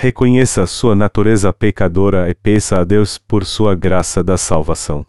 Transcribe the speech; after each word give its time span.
reconheça 0.00 0.64
sua 0.64 0.94
natureza 0.94 1.52
pecadora 1.52 2.30
e 2.30 2.34
peça 2.34 2.80
a 2.80 2.84
Deus 2.84 3.18
por 3.18 3.44
sua 3.44 3.74
graça 3.74 4.22
da 4.22 4.38
salvação. 4.38 5.04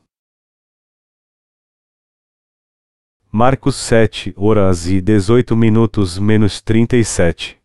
Marcos 3.32 3.76
7 3.76 4.34
horas 4.36 4.88
e 4.88 5.00
18 5.00 5.56
minutos 5.56 6.18
menos 6.18 6.60
37 6.60 7.62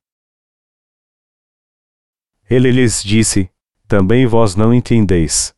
Ele 2.50 2.70
lhes 2.70 3.02
disse: 3.02 3.50
Também 3.88 4.26
vós 4.26 4.54
não 4.54 4.74
entendeis. 4.74 5.54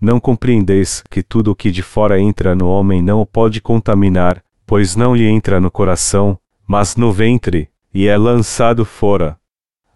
Não 0.00 0.20
compreendeis 0.20 1.02
que 1.10 1.24
tudo 1.24 1.50
o 1.50 1.56
que 1.56 1.72
de 1.72 1.82
fora 1.82 2.20
entra 2.20 2.54
no 2.54 2.68
homem 2.68 3.02
não 3.02 3.20
o 3.20 3.26
pode 3.26 3.60
contaminar, 3.60 4.44
pois 4.64 4.94
não 4.94 5.16
lhe 5.16 5.26
entra 5.26 5.60
no 5.60 5.72
coração, 5.72 6.38
mas 6.64 6.94
no 6.94 7.12
ventre, 7.12 7.68
e 7.92 8.06
é 8.06 8.16
lançado 8.16 8.84
fora. 8.84 9.40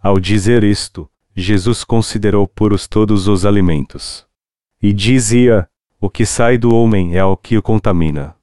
Ao 0.04 0.20
dizer 0.20 0.62
isto, 0.62 1.08
Jesus 1.34 1.82
considerou 1.82 2.46
puros 2.46 2.86
todos 2.86 3.26
os 3.26 3.46
alimentos. 3.46 4.26
E 4.82 4.92
dizia: 4.92 5.66
O 5.98 6.10
que 6.10 6.26
sai 6.26 6.58
do 6.58 6.74
homem 6.74 7.16
é 7.16 7.24
o 7.24 7.38
que 7.38 7.56
o 7.56 7.62
contamina. 7.62 8.36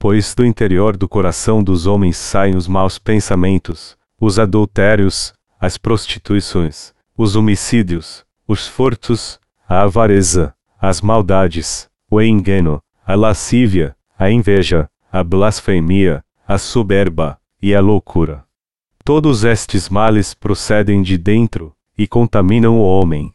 Pois 0.00 0.34
do 0.34 0.44
interior 0.44 0.96
do 0.96 1.08
coração 1.08 1.62
dos 1.62 1.86
homens 1.86 2.16
saem 2.16 2.56
os 2.56 2.66
maus 2.66 2.98
pensamentos, 2.98 3.96
os 4.20 4.36
adultérios, 4.40 5.32
as 5.60 5.78
prostituições, 5.78 6.92
os 7.16 7.36
homicídios, 7.36 8.24
os 8.44 8.66
furtos, 8.66 9.38
a 9.68 9.82
avareza, 9.82 10.56
as 10.76 11.00
maldades, 11.00 11.88
o 12.10 12.20
engano, 12.20 12.82
a 13.06 13.14
lascívia, 13.14 13.94
a 14.18 14.28
inveja, 14.28 14.90
a 15.12 15.22
blasfemia, 15.22 16.24
a 16.48 16.58
soberba 16.58 17.38
e 17.62 17.76
a 17.76 17.80
loucura. 17.80 18.45
Todos 19.06 19.44
estes 19.44 19.88
males 19.88 20.34
procedem 20.34 21.00
de 21.00 21.16
dentro, 21.16 21.72
e 21.96 22.08
contaminam 22.08 22.76
o 22.76 22.82
homem. 22.82 23.32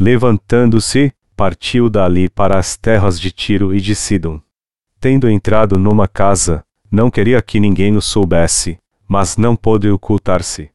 Levantando-se, 0.00 1.12
partiu 1.36 1.90
dali 1.90 2.30
para 2.30 2.58
as 2.58 2.78
terras 2.78 3.20
de 3.20 3.30
Tiro 3.30 3.74
e 3.74 3.78
de 3.78 3.94
Sidon. 3.94 4.40
Tendo 4.98 5.28
entrado 5.28 5.78
numa 5.78 6.08
casa, 6.08 6.64
não 6.90 7.10
queria 7.10 7.42
que 7.42 7.60
ninguém 7.60 7.94
o 7.94 8.00
soubesse, 8.00 8.78
mas 9.06 9.36
não 9.36 9.54
pôde 9.54 9.90
ocultar-se. 9.90 10.70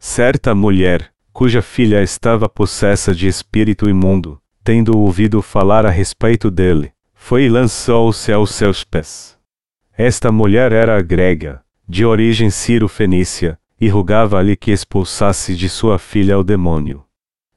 Certa 0.00 0.52
mulher, 0.52 1.12
cuja 1.32 1.62
filha 1.62 2.02
estava 2.02 2.48
possessa 2.48 3.14
de 3.14 3.28
espírito 3.28 3.88
imundo, 3.88 4.42
tendo 4.64 4.98
ouvido 4.98 5.40
falar 5.40 5.86
a 5.86 5.90
respeito 5.90 6.50
dele, 6.50 6.92
foi 7.14 7.44
e 7.44 7.48
lançou-se 7.48 8.32
aos 8.32 8.50
seus 8.50 8.82
pés. 8.82 9.38
Esta 9.96 10.32
mulher 10.32 10.72
era 10.72 11.00
grega, 11.00 11.62
de 11.88 12.04
origem 12.04 12.50
ciro-fenícia, 12.50 13.56
e 13.80 13.88
rogava-lhe 13.88 14.56
que 14.56 14.70
expulsasse 14.70 15.54
de 15.54 15.68
sua 15.68 15.98
filha 15.98 16.38
o 16.38 16.44
demônio. 16.44 17.04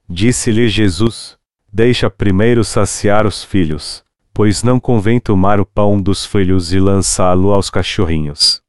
Disse-lhe 0.08 0.68
Jesus: 0.68 1.38
Deixa 1.72 2.10
primeiro 2.10 2.64
saciar 2.64 3.26
os 3.26 3.44
filhos, 3.44 4.04
pois 4.34 4.64
não 4.64 4.80
convém 4.80 5.20
tomar 5.20 5.60
o 5.60 5.66
pão 5.66 6.02
dos 6.02 6.26
filhos 6.26 6.74
e 6.74 6.80
lançá-lo 6.80 7.54
aos 7.54 7.70
cachorrinhos. 7.70 8.62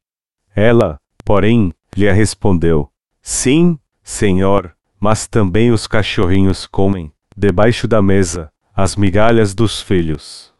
Ela, 0.55 0.99
porém, 1.25 1.73
lhe 1.95 2.11
respondeu: 2.11 2.89
Sim, 3.21 3.77
Senhor, 4.03 4.75
mas 4.99 5.27
também 5.27 5.71
os 5.71 5.87
cachorrinhos 5.87 6.67
comem, 6.67 7.11
debaixo 7.35 7.87
da 7.87 8.01
mesa, 8.01 8.51
as 8.75 8.95
migalhas 8.95 9.53
dos 9.53 9.81
filhos. 9.81 10.53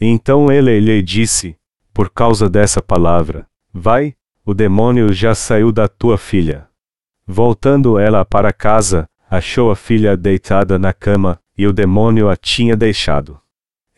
Então 0.00 0.52
ele 0.52 0.78
lhe 0.78 1.02
disse: 1.02 1.56
Por 1.94 2.10
causa 2.10 2.48
dessa 2.48 2.82
palavra, 2.82 3.46
vai, 3.72 4.14
o 4.46 4.54
demônio 4.54 5.12
já 5.12 5.34
saiu 5.34 5.72
da 5.72 5.88
tua 5.88 6.16
filha. 6.16 6.68
Voltando 7.26 7.98
ela 7.98 8.24
para 8.24 8.52
casa, 8.52 9.08
achou 9.28 9.72
a 9.72 9.74
filha 9.74 10.16
deitada 10.16 10.78
na 10.78 10.92
cama, 10.92 11.40
e 11.58 11.66
o 11.66 11.72
demônio 11.72 12.30
a 12.30 12.36
tinha 12.36 12.76
deixado. 12.76 13.40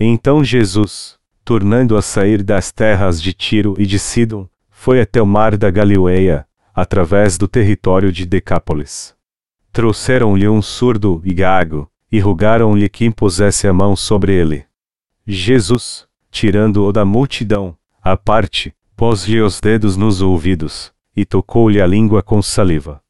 Então 0.00 0.42
Jesus, 0.42 1.18
tornando 1.44 1.98
a 1.98 2.02
sair 2.02 2.42
das 2.42 2.72
terras 2.72 3.20
de 3.20 3.34
Tiro 3.34 3.74
e 3.78 3.84
de 3.84 3.98
Sidon, 3.98 4.48
foi 4.70 5.02
até 5.02 5.20
o 5.20 5.26
mar 5.26 5.54
da 5.54 5.70
Galileia, 5.70 6.46
através 6.74 7.36
do 7.36 7.46
território 7.46 8.10
de 8.10 8.24
Decápolis. 8.24 9.14
Trouxeram-lhe 9.70 10.48
um 10.48 10.62
surdo 10.62 11.20
e 11.26 11.34
gago, 11.34 11.90
e 12.10 12.18
rogaram-lhe 12.20 12.88
que 12.88 13.04
impusesse 13.04 13.68
a 13.68 13.72
mão 13.74 13.94
sobre 13.94 14.32
ele. 14.32 14.64
Jesus, 15.26 16.08
tirando-o 16.30 16.90
da 16.90 17.04
multidão, 17.04 17.76
à 18.00 18.16
parte, 18.16 18.74
pôs-lhe 18.98 19.40
os 19.40 19.60
dedos 19.60 19.96
nos 19.96 20.20
ouvidos, 20.20 20.92
e 21.14 21.24
tocou-lhe 21.24 21.80
a 21.80 21.86
língua 21.86 22.20
com 22.20 22.42
saliva. 22.42 23.00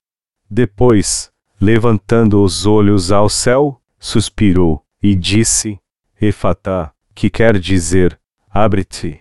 Depois, 0.49 1.33
levantando 1.59 2.43
os 2.43 2.67
olhos 2.67 3.11
ao 3.11 3.27
céu, 3.31 3.81
suspirou, 3.99 4.85
e 5.03 5.15
disse: 5.15 5.81
Efatá, 6.21 6.93
que 7.15 7.31
quer 7.31 7.59
dizer, 7.59 8.21
abre-te. 8.51 9.19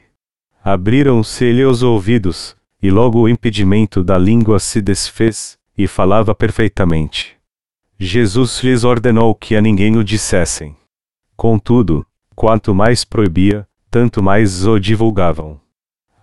Abriram-se-lhe 0.61 1.63
os 1.63 1.83
ouvidos, 1.83 2.53
e 2.83 2.91
logo 2.91 3.21
o 3.21 3.29
impedimento 3.29 4.03
da 4.03 4.17
língua 4.17 4.59
se 4.59 4.81
desfez, 4.81 5.57
e 5.77 5.87
falava 5.87 6.35
perfeitamente. 6.35 7.37
Jesus 7.97 8.61
lhes 8.61 8.83
ordenou 8.83 9.33
que 9.33 9.55
a 9.55 9.61
ninguém 9.61 9.95
o 9.95 10.03
dissessem. 10.03 10.75
Contudo, 11.33 12.05
quanto 12.35 12.75
mais 12.75 13.05
proibia, 13.05 13.65
tanto 13.89 14.21
mais 14.21 14.67
o 14.67 14.77
divulgavam 14.77 15.65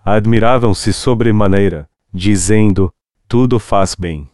admiravam-se 0.05 0.93
sobremaneira, 0.93 1.89
dizendo: 2.13 2.93
Tudo 3.27 3.57
faz 3.57 3.95
bem. 3.95 4.29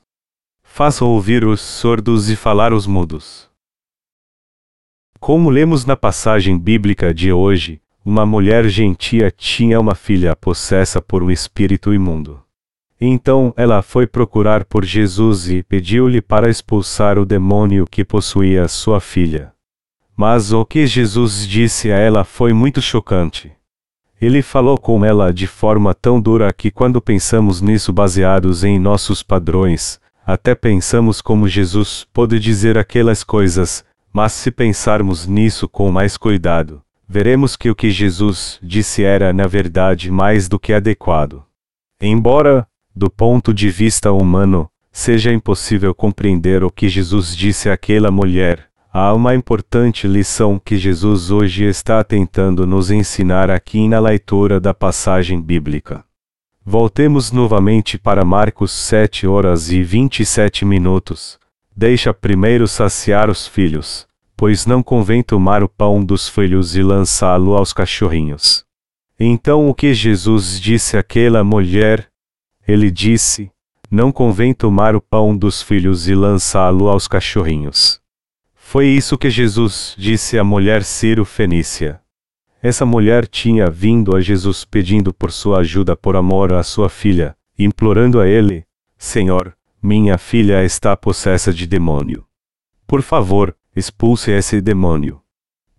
Faça 0.61 1.05
ouvir 1.05 1.45
os 1.45 1.61
sordos 1.61 2.29
e 2.29 2.35
falar 2.35 2.73
os 2.73 2.85
mudos. 2.85 3.49
Como 5.17 5.49
lemos 5.49 5.85
na 5.85 5.95
passagem 5.95 6.59
bíblica 6.59 7.13
de 7.13 7.31
hoje, 7.31 7.81
uma 8.03 8.25
mulher 8.25 8.67
gentia 8.67 9.31
tinha 9.31 9.79
uma 9.79 9.95
filha 9.95 10.35
possessa 10.35 11.01
por 11.01 11.23
um 11.23 11.31
espírito 11.31 11.93
imundo. 11.93 12.41
Então 12.99 13.53
ela 13.55 13.81
foi 13.81 14.05
procurar 14.05 14.65
por 14.65 14.83
Jesus 14.83 15.49
e 15.49 15.63
pediu-lhe 15.63 16.21
para 16.21 16.49
expulsar 16.49 17.17
o 17.17 17.25
demônio 17.25 17.87
que 17.89 18.03
possuía 18.03 18.67
sua 18.67 18.99
filha. 18.99 19.53
Mas 20.17 20.51
o 20.51 20.65
que 20.65 20.85
Jesus 20.85 21.47
disse 21.47 21.91
a 21.91 21.97
ela 21.97 22.23
foi 22.23 22.53
muito 22.53 22.81
chocante. 22.81 23.51
Ele 24.21 24.43
falou 24.43 24.77
com 24.77 25.03
ela 25.03 25.33
de 25.33 25.47
forma 25.47 25.95
tão 25.95 26.21
dura 26.21 26.53
que, 26.53 26.69
quando 26.69 27.01
pensamos 27.01 27.59
nisso 27.59 27.91
baseados 27.91 28.63
em 28.63 28.77
nossos 28.77 29.23
padrões, 29.23 29.99
até 30.23 30.53
pensamos 30.53 31.21
como 31.21 31.47
Jesus 31.47 32.05
pode 32.13 32.39
dizer 32.39 32.77
aquelas 32.77 33.23
coisas, 33.23 33.83
mas 34.13 34.33
se 34.33 34.51
pensarmos 34.51 35.25
nisso 35.25 35.67
com 35.67 35.91
mais 35.91 36.17
cuidado, 36.17 36.83
veremos 37.09 37.55
que 37.55 37.71
o 37.71 37.75
que 37.75 37.89
Jesus 37.89 38.59
disse 38.61 39.03
era, 39.03 39.33
na 39.33 39.47
verdade, 39.47 40.11
mais 40.11 40.47
do 40.47 40.59
que 40.59 40.71
adequado. 40.71 41.43
Embora, 41.99 42.67
do 42.95 43.09
ponto 43.09 43.51
de 43.51 43.71
vista 43.71 44.11
humano, 44.11 44.69
seja 44.91 45.33
impossível 45.33 45.95
compreender 45.95 46.63
o 46.63 46.69
que 46.69 46.87
Jesus 46.87 47.35
disse 47.35 47.71
àquela 47.71 48.11
mulher, 48.11 48.67
Há 48.93 49.13
uma 49.13 49.33
importante 49.33 50.05
lição 50.05 50.59
que 50.59 50.77
Jesus 50.77 51.31
hoje 51.31 51.63
está 51.63 52.03
tentando 52.03 52.67
nos 52.67 52.91
ensinar 52.91 53.49
aqui 53.49 53.87
na 53.87 54.01
leitura 54.01 54.59
da 54.59 54.73
passagem 54.73 55.41
bíblica. 55.41 56.03
Voltemos 56.65 57.31
novamente 57.31 57.97
para 57.97 58.25
Marcos 58.25 58.73
7 58.73 59.25
horas 59.25 59.71
e 59.71 59.81
27 59.81 60.65
minutos. 60.65 61.39
Deixa 61.73 62.13
primeiro 62.13 62.67
saciar 62.67 63.29
os 63.29 63.47
filhos, 63.47 64.05
pois 64.35 64.65
não 64.65 64.83
convém 64.83 65.23
tomar 65.23 65.63
o 65.63 65.69
pão 65.69 66.03
dos 66.03 66.27
filhos 66.27 66.75
e 66.75 66.83
lançá-lo 66.83 67.55
aos 67.55 67.71
cachorrinhos. 67.71 68.65
Então 69.17 69.69
o 69.69 69.73
que 69.73 69.93
Jesus 69.93 70.59
disse 70.59 70.97
àquela 70.97 71.45
mulher? 71.45 72.09
Ele 72.67 72.91
disse: 72.91 73.49
Não 73.89 74.11
convém 74.11 74.53
tomar 74.53 74.97
o 74.97 75.01
pão 75.01 75.35
dos 75.35 75.61
filhos 75.61 76.09
e 76.09 76.13
lançá-lo 76.13 76.89
aos 76.89 77.07
cachorrinhos. 77.07 78.00
Foi 78.71 78.87
isso 78.87 79.17
que 79.17 79.29
Jesus 79.29 79.93
disse 79.97 80.39
à 80.39 80.45
mulher 80.45 80.85
Ciro 80.85 81.25
Fenícia. 81.25 81.99
Essa 82.63 82.85
mulher 82.85 83.27
tinha 83.27 83.69
vindo 83.69 84.15
a 84.15 84.21
Jesus 84.21 84.63
pedindo 84.63 85.13
por 85.13 85.29
sua 85.29 85.59
ajuda 85.59 85.93
por 85.93 86.15
amor 86.15 86.53
à 86.53 86.63
sua 86.63 86.87
filha, 86.87 87.35
implorando 87.59 88.17
a 88.17 88.29
ele: 88.29 88.65
Senhor, 88.97 89.53
minha 89.83 90.17
filha 90.17 90.63
está 90.63 90.95
possessa 90.95 91.51
de 91.51 91.67
demônio. 91.67 92.25
Por 92.87 93.01
favor, 93.01 93.53
expulse 93.75 94.31
esse 94.31 94.61
demônio. 94.61 95.21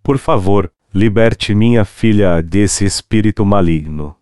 Por 0.03 0.19
favor, 0.19 0.71
liberte 0.93 1.55
minha 1.55 1.83
filha 1.83 2.43
desse 2.43 2.85
espírito 2.85 3.43
maligno. 3.43 4.15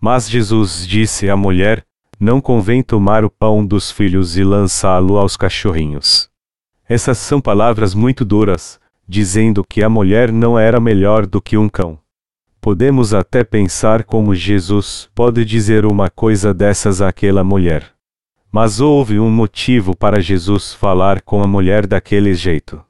Mas 0.00 0.30
Jesus 0.30 0.86
disse 0.86 1.28
à 1.28 1.36
mulher: 1.36 1.84
Não 2.20 2.40
convém 2.40 2.80
tomar 2.80 3.24
o 3.24 3.28
pão 3.28 3.66
dos 3.66 3.90
filhos 3.90 4.36
e 4.36 4.44
lançá-lo 4.44 5.18
aos 5.18 5.36
cachorrinhos. 5.36 6.32
Essas 6.88 7.18
são 7.18 7.40
palavras 7.40 7.94
muito 7.94 8.24
duras, 8.24 8.78
dizendo 9.08 9.64
que 9.64 9.82
a 9.82 9.88
mulher 9.88 10.30
não 10.30 10.58
era 10.58 10.78
melhor 10.78 11.26
do 11.26 11.40
que 11.40 11.56
um 11.56 11.68
cão. 11.68 11.98
Podemos 12.60 13.14
até 13.14 13.42
pensar 13.42 14.04
como 14.04 14.34
Jesus 14.34 15.08
pode 15.14 15.44
dizer 15.44 15.86
uma 15.86 16.10
coisa 16.10 16.52
dessas 16.52 17.00
àquela 17.00 17.42
mulher. 17.42 17.92
Mas 18.52 18.80
houve 18.80 19.18
um 19.18 19.30
motivo 19.30 19.96
para 19.96 20.20
Jesus 20.20 20.72
falar 20.72 21.20
com 21.22 21.42
a 21.42 21.46
mulher 21.46 21.86
daquele 21.86 22.34
jeito. 22.34 22.82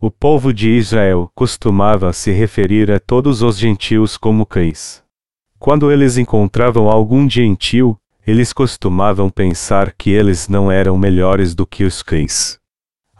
O 0.00 0.10
povo 0.10 0.52
de 0.52 0.70
Israel 0.70 1.30
costumava 1.34 2.12
se 2.12 2.30
referir 2.30 2.90
a 2.90 3.00
todos 3.00 3.42
os 3.42 3.58
gentios 3.58 4.16
como 4.16 4.46
cães. 4.46 5.02
Quando 5.58 5.90
eles 5.90 6.16
encontravam 6.16 6.88
algum 6.88 7.28
gentil, 7.28 7.98
eles 8.26 8.52
costumavam 8.52 9.28
pensar 9.28 9.92
que 9.92 10.10
eles 10.10 10.48
não 10.48 10.70
eram 10.70 10.96
melhores 10.96 11.54
do 11.54 11.66
que 11.66 11.84
os 11.84 12.02
cães. 12.02 12.59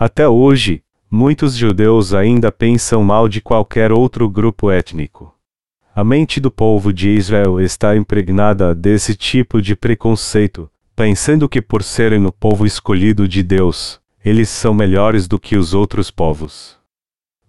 Até 0.01 0.27
hoje, 0.27 0.83
muitos 1.11 1.55
judeus 1.55 2.15
ainda 2.15 2.51
pensam 2.51 3.05
mal 3.05 3.29
de 3.29 3.39
qualquer 3.43 3.93
outro 3.93 4.31
grupo 4.31 4.71
étnico. 4.71 5.35
A 5.95 6.03
mente 6.03 6.41
do 6.41 6.51
povo 6.51 6.91
de 6.91 7.11
Israel 7.11 7.61
está 7.61 7.95
impregnada 7.95 8.75
desse 8.75 9.15
tipo 9.15 9.61
de 9.61 9.77
preconceito, 9.77 10.71
pensando 10.97 11.47
que 11.51 11.61
por 11.61 11.83
serem 11.83 12.25
o 12.25 12.33
povo 12.33 12.65
escolhido 12.65 13.29
de 13.29 13.43
Deus, 13.43 14.01
eles 14.25 14.49
são 14.49 14.73
melhores 14.73 15.29
do 15.29 15.39
que 15.39 15.55
os 15.55 15.75
outros 15.75 16.11
povos. 16.11 16.79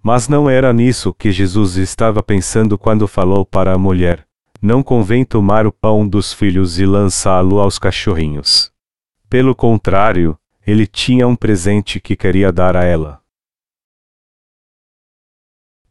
Mas 0.03 0.27
não 0.27 0.49
era 0.49 0.73
nisso 0.73 1.13
que 1.13 1.31
Jesus 1.31 1.77
estava 1.77 2.21
pensando 2.21 2.77
quando 2.77 3.07
falou 3.07 3.45
para 3.45 3.73
a 3.73 3.77
mulher: 3.77 4.27
Não 4.61 4.83
convém 4.83 5.23
tomar 5.23 5.65
o 5.65 5.71
pão 5.71 6.05
dos 6.05 6.33
filhos 6.33 6.79
e 6.79 6.85
lançá-lo 6.85 7.61
aos 7.61 7.79
cachorrinhos. 7.79 8.73
Pelo 9.29 9.55
contrário, 9.55 10.37
ele 10.65 10.85
tinha 10.85 11.27
um 11.27 11.35
presente 11.35 11.99
que 11.99 12.15
queria 12.15 12.51
dar 12.51 12.75
a 12.75 12.83
ela. 12.83 13.21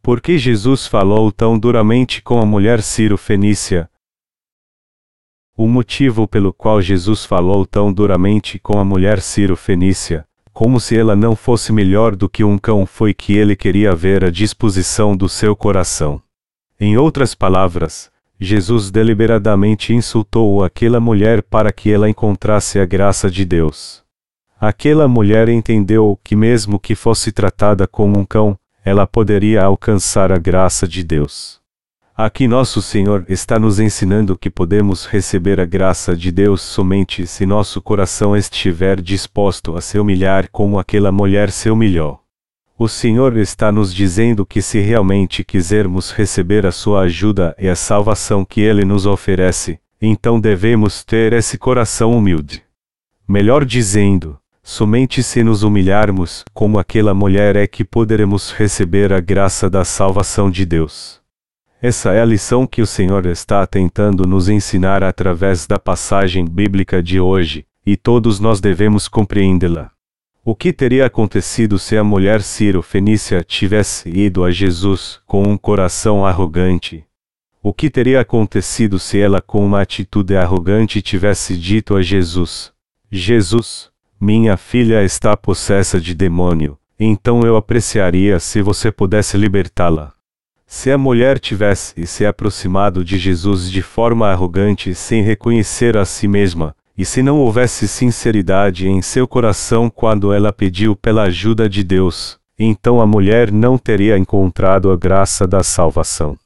Por 0.01 0.19
que 0.19 0.37
Jesus 0.37 0.87
falou 0.87 1.31
tão 1.31 1.59
duramente 1.59 2.21
com 2.21 2.39
a 2.39 2.45
mulher 2.45 2.81
Ciro 2.81 3.17
Fenícia, 3.17 3.89
o 5.55 5.67
motivo 5.67 6.27
pelo 6.27 6.51
qual 6.51 6.81
Jesus 6.81 7.23
falou 7.23 7.65
tão 7.65 7.93
duramente 7.93 8.57
com 8.57 8.79
a 8.79 8.83
mulher 8.83 9.21
Ciro 9.21 9.55
Fenícia, 9.55 10.25
como 10.51 10.79
se 10.79 10.97
ela 10.97 11.15
não 11.15 11.35
fosse 11.35 11.71
melhor 11.71 12.15
do 12.15 12.27
que 12.27 12.43
um 12.43 12.57
cão, 12.57 12.85
foi 12.85 13.13
que 13.13 13.33
ele 13.33 13.55
queria 13.55 13.93
ver 13.93 14.23
a 14.23 14.31
disposição 14.31 15.15
do 15.15 15.29
seu 15.29 15.55
coração. 15.55 16.21
Em 16.79 16.97
outras 16.97 17.35
palavras, 17.35 18.11
Jesus 18.39 18.89
deliberadamente 18.89 19.93
insultou 19.93 20.63
aquela 20.63 20.99
mulher 20.99 21.43
para 21.43 21.71
que 21.71 21.91
ela 21.91 22.09
encontrasse 22.09 22.79
a 22.79 22.85
graça 22.85 23.29
de 23.29 23.45
Deus. 23.45 24.00
Aquela 24.61 25.07
mulher 25.07 25.49
entendeu 25.49 26.19
que, 26.23 26.35
mesmo 26.35 26.79
que 26.79 26.93
fosse 26.93 27.31
tratada 27.31 27.87
como 27.87 28.19
um 28.19 28.23
cão, 28.23 28.55
ela 28.85 29.07
poderia 29.07 29.63
alcançar 29.63 30.31
a 30.31 30.37
graça 30.37 30.87
de 30.87 31.03
Deus. 31.03 31.59
Aqui 32.15 32.47
nosso 32.47 32.79
Senhor 32.79 33.25
está 33.27 33.57
nos 33.57 33.79
ensinando 33.79 34.37
que 34.37 34.51
podemos 34.51 35.07
receber 35.07 35.59
a 35.59 35.65
graça 35.65 36.15
de 36.15 36.31
Deus 36.31 36.61
somente 36.61 37.25
se 37.25 37.43
nosso 37.43 37.81
coração 37.81 38.37
estiver 38.37 39.01
disposto 39.01 39.75
a 39.75 39.81
se 39.81 39.97
humilhar 39.97 40.47
como 40.51 40.77
aquela 40.77 41.11
mulher 41.11 41.49
se 41.49 41.71
humilhou. 41.71 42.19
O 42.77 42.87
Senhor 42.87 43.37
está 43.37 43.71
nos 43.71 43.91
dizendo 43.91 44.45
que 44.45 44.61
se 44.61 44.79
realmente 44.79 45.43
quisermos 45.43 46.11
receber 46.11 46.67
a 46.67 46.71
sua 46.71 47.01
ajuda 47.01 47.55
e 47.57 47.67
a 47.67 47.75
salvação 47.75 48.45
que 48.45 48.61
Ele 48.61 48.85
nos 48.85 49.07
oferece, 49.07 49.79
então 49.99 50.39
devemos 50.39 51.03
ter 51.03 51.33
esse 51.33 51.57
coração 51.57 52.15
humilde. 52.15 52.61
Melhor 53.27 53.65
dizendo, 53.65 54.37
somente 54.63 55.23
se 55.23 55.43
nos 55.43 55.63
humilharmos, 55.63 56.43
como 56.53 56.79
aquela 56.79 57.13
mulher 57.13 57.55
é 57.55 57.65
que 57.65 57.83
poderemos 57.83 58.51
receber 58.51 59.11
a 59.11 59.19
graça 59.19 59.69
da 59.69 59.83
salvação 59.83 60.49
de 60.49 60.65
Deus. 60.65 61.19
Essa 61.81 62.11
é 62.13 62.21
a 62.21 62.25
lição 62.25 62.67
que 62.67 62.81
o 62.81 62.85
Senhor 62.85 63.25
está 63.25 63.65
tentando 63.65 64.27
nos 64.27 64.47
ensinar 64.47 65.03
através 65.03 65.65
da 65.65 65.79
passagem 65.79 66.45
bíblica 66.45 67.01
de 67.01 67.19
hoje, 67.19 67.65
e 67.85 67.97
todos 67.97 68.39
nós 68.39 68.61
devemos 68.61 69.07
compreendê-la. 69.07 69.89
O 70.43 70.55
que 70.55 70.73
teria 70.73 71.05
acontecido 71.05 71.77
se 71.77 71.97
a 71.97 72.03
mulher 72.03 72.41
Ciro 72.41 72.81
Fenícia 72.81 73.43
tivesse 73.43 74.09
ido 74.09 74.43
a 74.43 74.49
Jesus 74.49 75.19
com 75.25 75.43
um 75.43 75.55
coração 75.57 76.25
arrogante? 76.25 77.05
O 77.61 77.71
que 77.71 77.91
teria 77.91 78.21
acontecido 78.21 78.97
se 78.97 79.19
ela, 79.19 79.39
com 79.39 79.63
uma 79.63 79.81
atitude 79.81 80.35
arrogante, 80.35 80.99
tivesse 80.99 81.55
dito 81.55 81.95
a 81.95 82.01
Jesus: 82.01 82.71
Jesus, 83.11 83.90
minha 84.23 84.55
filha 84.55 85.03
está 85.03 85.35
possessa 85.35 85.99
de 85.99 86.13
demônio, 86.13 86.77
então 86.99 87.41
eu 87.41 87.55
apreciaria 87.55 88.39
se 88.39 88.61
você 88.61 88.91
pudesse 88.91 89.35
libertá-la. 89.35 90.13
Se 90.67 90.91
a 90.91 90.97
mulher 90.97 91.39
tivesse 91.39 92.05
se 92.05 92.23
aproximado 92.23 93.03
de 93.03 93.17
Jesus 93.17 93.69
de 93.71 93.81
forma 93.81 94.29
arrogante 94.29 94.93
sem 94.93 95.23
reconhecer 95.23 95.97
a 95.97 96.05
si 96.05 96.27
mesma, 96.27 96.75
e 96.95 97.03
se 97.03 97.23
não 97.23 97.39
houvesse 97.39 97.87
sinceridade 97.87 98.87
em 98.87 99.01
seu 99.01 99.27
coração 99.27 99.89
quando 99.89 100.31
ela 100.31 100.53
pediu 100.53 100.95
pela 100.95 101.23
ajuda 101.23 101.67
de 101.67 101.83
Deus, 101.83 102.37
então 102.59 103.01
a 103.01 103.07
mulher 103.07 103.51
não 103.51 103.75
teria 103.75 104.19
encontrado 104.19 104.91
a 104.91 104.95
graça 104.95 105.47
da 105.47 105.63
salvação. 105.63 106.37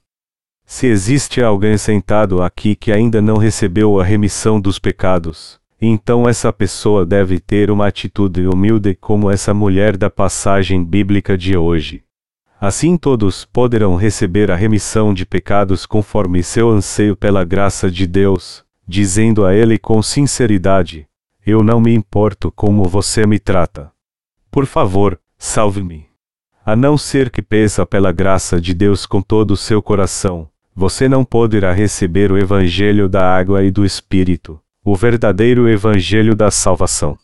Se 0.65 0.87
existe 0.87 1.43
alguém 1.43 1.77
sentado 1.77 2.41
aqui 2.41 2.73
que 2.73 2.93
ainda 2.93 3.21
não 3.21 3.35
recebeu 3.35 3.99
a 3.99 4.03
remissão 4.05 4.61
dos 4.61 4.79
pecados, 4.79 5.59
então 5.81 6.27
essa 6.27 6.51
pessoa 6.53 7.05
deve 7.05 7.39
ter 7.39 7.69
uma 7.69 7.87
atitude 7.87 8.47
humilde 8.47 8.95
como 8.95 9.29
essa 9.29 9.53
mulher 9.53 9.97
da 9.97 10.09
passagem 10.09 10.83
bíblica 10.83 11.37
de 11.37 11.57
hoje. 11.57 12.03
Assim 12.59 12.97
todos 12.97 13.45
poderão 13.45 13.95
receber 13.95 14.49
a 14.49 14.55
remissão 14.55 15.13
de 15.13 15.25
pecados 15.25 15.85
conforme 15.85 16.41
seu 16.41 16.69
anseio 16.69 17.15
pela 17.15 17.43
graça 17.43 17.91
de 17.91 18.07
Deus, 18.07 18.63
dizendo 18.87 19.45
a 19.45 19.53
Ele 19.53 19.77
com 19.77 20.01
sinceridade: 20.01 21.07
Eu 21.45 21.61
não 21.61 21.81
me 21.81 21.93
importo 21.93 22.51
como 22.51 22.85
você 22.85 23.27
me 23.27 23.39
trata. 23.39 23.91
Por 24.49 24.65
favor, 24.65 25.19
salve-me. 25.37 26.07
A 26.65 26.75
não 26.75 26.97
ser 26.97 27.29
que 27.29 27.41
peça 27.41 27.85
pela 27.85 28.11
graça 28.11 28.59
de 28.59 28.73
Deus 28.73 29.05
com 29.05 29.21
todo 29.21 29.51
o 29.51 29.57
seu 29.57 29.81
coração, 29.81 30.49
você 30.73 31.07
não 31.07 31.23
poderá 31.23 31.71
receber 31.71 32.31
o 32.31 32.37
Evangelho 32.37 33.07
da 33.07 33.35
água 33.35 33.63
e 33.63 33.69
do 33.69 33.85
Espírito, 33.85 34.59
o 34.87 34.95
verdadeiro 34.95 35.67
Evangelho 35.67 36.35
da 36.35 36.51
salvação. 36.51 37.17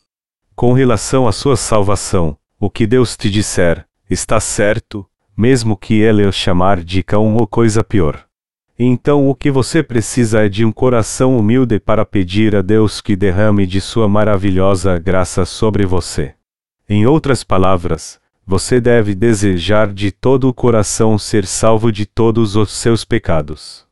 Com 0.55 0.73
relação 0.73 1.27
à 1.27 1.31
sua 1.31 1.55
salvação, 1.55 2.35
o 2.59 2.71
que 2.71 2.87
Deus 2.87 3.15
te 3.15 3.29
disser, 3.29 3.85
está 4.09 4.39
certo, 4.39 5.05
mesmo 5.37 5.77
que 5.77 5.93
ele 5.93 6.25
o 6.25 6.31
chamar 6.31 6.83
de 6.83 7.03
cão 7.03 7.35
ou 7.35 7.45
coisa 7.45 7.83
pior. 7.83 8.25
Então 8.79 9.29
o 9.29 9.35
que 9.35 9.51
você 9.51 9.83
precisa 9.83 10.43
é 10.43 10.49
de 10.49 10.65
um 10.65 10.71
coração 10.71 11.37
humilde 11.37 11.79
para 11.79 12.03
pedir 12.03 12.55
a 12.55 12.63
Deus 12.63 12.99
que 12.99 13.15
derrame 13.15 13.67
de 13.67 13.79
sua 13.79 14.09
maravilhosa 14.09 14.97
graça 14.97 15.45
sobre 15.45 15.85
você. 15.85 16.33
Em 16.89 17.05
outras 17.05 17.43
palavras, 17.43 18.19
você 18.43 18.81
deve 18.81 19.13
desejar 19.13 19.93
de 19.93 20.11
todo 20.11 20.49
o 20.49 20.53
coração 20.53 21.15
ser 21.15 21.45
salvo 21.45 21.91
de 21.91 22.07
todos 22.07 22.55
os 22.55 22.71
seus 22.71 23.05
pecados. 23.05 23.90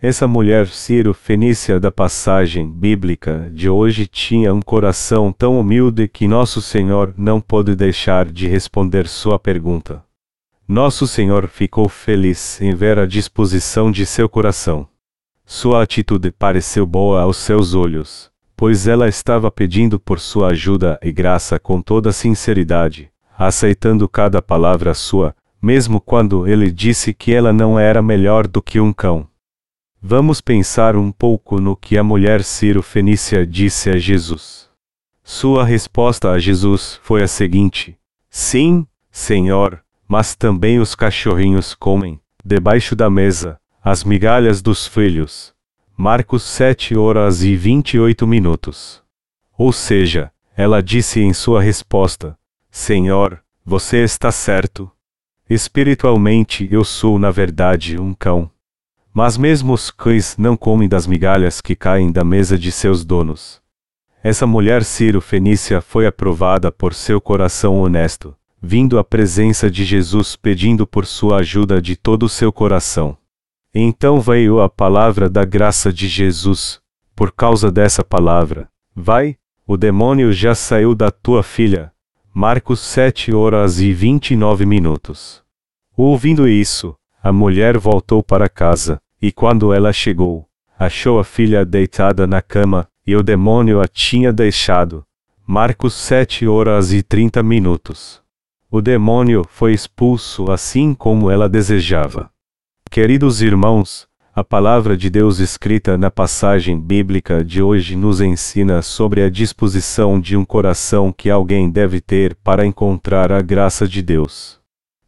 Essa 0.00 0.28
mulher 0.28 0.66
Ciro 0.68 1.14
Fenícia 1.14 1.80
da 1.80 1.90
passagem 1.90 2.70
bíblica 2.70 3.50
de 3.50 3.66
hoje 3.70 4.06
tinha 4.06 4.52
um 4.52 4.60
coração 4.60 5.32
tão 5.32 5.58
humilde 5.58 6.06
que 6.06 6.28
nosso 6.28 6.60
Senhor 6.60 7.14
não 7.16 7.40
pôde 7.40 7.74
deixar 7.74 8.26
de 8.26 8.46
responder 8.46 9.08
sua 9.08 9.38
pergunta. 9.38 10.04
Nosso 10.68 11.06
Senhor 11.06 11.48
ficou 11.48 11.88
feliz 11.88 12.60
em 12.60 12.74
ver 12.74 12.98
a 12.98 13.06
disposição 13.06 13.90
de 13.90 14.04
seu 14.04 14.28
coração. 14.28 14.86
Sua 15.46 15.82
atitude 15.82 16.30
pareceu 16.30 16.84
boa 16.84 17.22
aos 17.22 17.38
seus 17.38 17.72
olhos, 17.72 18.30
pois 18.54 18.86
ela 18.86 19.08
estava 19.08 19.50
pedindo 19.50 19.98
por 19.98 20.20
sua 20.20 20.48
ajuda 20.48 20.98
e 21.02 21.10
graça 21.10 21.58
com 21.58 21.80
toda 21.80 22.12
sinceridade, 22.12 23.08
aceitando 23.38 24.06
cada 24.06 24.42
palavra 24.42 24.92
sua, 24.92 25.34
mesmo 25.62 26.02
quando 26.02 26.46
ele 26.46 26.70
disse 26.70 27.14
que 27.14 27.32
ela 27.32 27.50
não 27.50 27.78
era 27.78 28.02
melhor 28.02 28.46
do 28.46 28.60
que 28.60 28.78
um 28.78 28.92
cão. 28.92 29.26
Vamos 30.08 30.40
pensar 30.40 30.94
um 30.94 31.10
pouco 31.10 31.60
no 31.60 31.74
que 31.74 31.98
a 31.98 32.04
mulher 32.04 32.44
Ciro 32.44 32.80
Fenícia 32.80 33.44
disse 33.44 33.90
a 33.90 33.98
Jesus. 33.98 34.70
Sua 35.24 35.64
resposta 35.64 36.30
a 36.30 36.38
Jesus 36.38 37.00
foi 37.02 37.24
a 37.24 37.26
seguinte: 37.26 37.98
Sim, 38.30 38.86
Senhor, 39.10 39.82
mas 40.06 40.36
também 40.36 40.78
os 40.78 40.94
cachorrinhos 40.94 41.74
comem, 41.74 42.20
debaixo 42.44 42.94
da 42.94 43.10
mesa, 43.10 43.58
as 43.82 44.04
migalhas 44.04 44.62
dos 44.62 44.86
filhos. 44.86 45.52
Marcos 45.96 46.44
7 46.44 46.96
horas 46.96 47.42
e 47.42 47.56
28 47.56 48.28
minutos. 48.28 49.02
Ou 49.58 49.72
seja, 49.72 50.30
ela 50.56 50.80
disse 50.80 51.18
em 51.18 51.32
sua 51.32 51.60
resposta: 51.60 52.38
Senhor, 52.70 53.42
você 53.64 54.04
está 54.04 54.30
certo. 54.30 54.88
Espiritualmente 55.50 56.68
eu 56.70 56.84
sou 56.84 57.18
na 57.18 57.32
verdade 57.32 58.00
um 58.00 58.14
cão. 58.14 58.48
Mas 59.16 59.38
mesmo 59.38 59.72
os 59.72 59.90
cães 59.90 60.36
não 60.36 60.58
comem 60.58 60.86
das 60.86 61.06
migalhas 61.06 61.62
que 61.62 61.74
caem 61.74 62.12
da 62.12 62.22
mesa 62.22 62.58
de 62.58 62.70
seus 62.70 63.02
donos. 63.02 63.62
Essa 64.22 64.46
mulher 64.46 64.84
Ciro 64.84 65.22
Fenícia 65.22 65.80
foi 65.80 66.06
aprovada 66.06 66.70
por 66.70 66.92
seu 66.92 67.18
coração 67.18 67.80
honesto, 67.80 68.36
vindo 68.60 68.98
à 68.98 69.02
presença 69.02 69.70
de 69.70 69.86
Jesus 69.86 70.36
pedindo 70.36 70.86
por 70.86 71.06
sua 71.06 71.38
ajuda 71.38 71.80
de 71.80 71.96
todo 71.96 72.24
o 72.24 72.28
seu 72.28 72.52
coração. 72.52 73.16
Então 73.74 74.20
veio 74.20 74.60
a 74.60 74.68
palavra 74.68 75.30
da 75.30 75.46
graça 75.46 75.90
de 75.90 76.08
Jesus. 76.08 76.78
Por 77.14 77.32
causa 77.32 77.72
dessa 77.72 78.04
palavra, 78.04 78.68
vai, 78.94 79.38
o 79.66 79.78
demônio 79.78 80.30
já 80.30 80.54
saiu 80.54 80.94
da 80.94 81.10
tua 81.10 81.42
filha. 81.42 81.90
Marcos 82.34 82.80
7 82.80 83.34
horas 83.34 83.80
e 83.80 83.94
29 83.94 84.66
minutos. 84.66 85.42
Ouvindo 85.96 86.46
isso, 86.46 86.94
a 87.22 87.32
mulher 87.32 87.78
voltou 87.78 88.22
para 88.22 88.46
casa, 88.46 89.00
e 89.26 89.32
quando 89.32 89.72
ela 89.72 89.92
chegou, 89.92 90.46
achou 90.78 91.18
a 91.18 91.24
filha 91.24 91.64
deitada 91.64 92.28
na 92.28 92.40
cama, 92.40 92.86
e 93.04 93.16
o 93.16 93.24
demônio 93.24 93.80
a 93.80 93.88
tinha 93.88 94.32
deixado. 94.32 95.04
Marcos 95.44 95.94
7 95.94 96.46
horas 96.46 96.92
e 96.92 97.02
30 97.02 97.42
minutos. 97.42 98.22
O 98.70 98.80
demônio 98.80 99.44
foi 99.50 99.72
expulso 99.72 100.48
assim 100.52 100.94
como 100.94 101.28
ela 101.28 101.48
desejava. 101.48 102.30
Queridos 102.88 103.42
irmãos, 103.42 104.06
a 104.32 104.44
palavra 104.44 104.96
de 104.96 105.10
Deus 105.10 105.40
escrita 105.40 105.98
na 105.98 106.08
passagem 106.08 106.78
bíblica 106.78 107.42
de 107.42 107.60
hoje 107.60 107.96
nos 107.96 108.20
ensina 108.20 108.80
sobre 108.80 109.24
a 109.24 109.28
disposição 109.28 110.20
de 110.20 110.36
um 110.36 110.44
coração 110.44 111.12
que 111.12 111.28
alguém 111.28 111.68
deve 111.68 112.00
ter 112.00 112.36
para 112.44 112.64
encontrar 112.64 113.32
a 113.32 113.42
graça 113.42 113.88
de 113.88 114.02
Deus. 114.02 114.64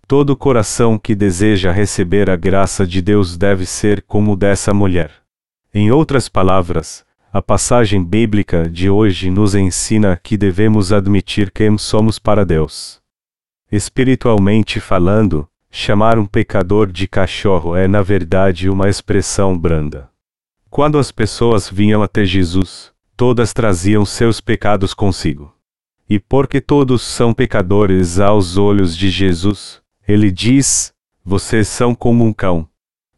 Todo 0.09 0.35
coração 0.35 0.99
que 0.99 1.15
deseja 1.15 1.71
receber 1.71 2.31
a 2.31 2.35
graça 2.35 2.87
de 2.87 3.03
Deus 3.03 3.37
deve 3.37 3.67
ser 3.67 4.03
como 4.03 4.35
dessa 4.35 4.73
mulher. 4.73 5.13
Em 5.73 5.91
outras 5.93 6.31
palavras, 6.31 7.05
a 7.31 7.43
passagem 7.43 8.03
bíblica 8.03 8.69
de 8.71 8.89
hoje 8.89 9.31
nos 9.31 9.55
ensina 9.55 10.19
que 10.21 10.39
devemos 10.39 10.95
admitir 10.95 11.51
quem 11.51 11.77
somos 11.77 12.19
para 12.19 12.45
Deus. 12.45 13.03
Espiritualmente 13.71 14.81
falando, 14.81 15.47
Chamar 15.71 16.19
um 16.19 16.25
pecador 16.25 16.91
de 16.91 17.07
cachorro 17.07 17.77
é 17.77 17.87
na 17.87 18.01
verdade 18.01 18.71
uma 18.71 18.89
expressão 18.89 19.57
branda. 19.57 20.09
Quando 20.71 20.99
as 20.99 21.13
pessoas 21.13 21.69
vinham 21.69 22.03
até 22.03 22.25
Jesus, 22.25 22.91
todas 23.15 23.53
traziam 23.53 24.05
seus 24.07 24.41
pecados 24.41 24.95
consigo. 24.95 25.55
E 26.09 26.19
porque 26.19 26.61
todos 26.61 27.03
são 27.03 27.35
pecadores 27.35 28.19
aos 28.19 28.57
olhos 28.57 28.97
de 28.97 29.11
Jesus, 29.11 29.83
ele 30.09 30.31
diz: 30.31 30.95
Vocês 31.23 31.69
são 31.69 31.95
como 31.95 32.25
um 32.25 32.33
cão. 32.33 32.67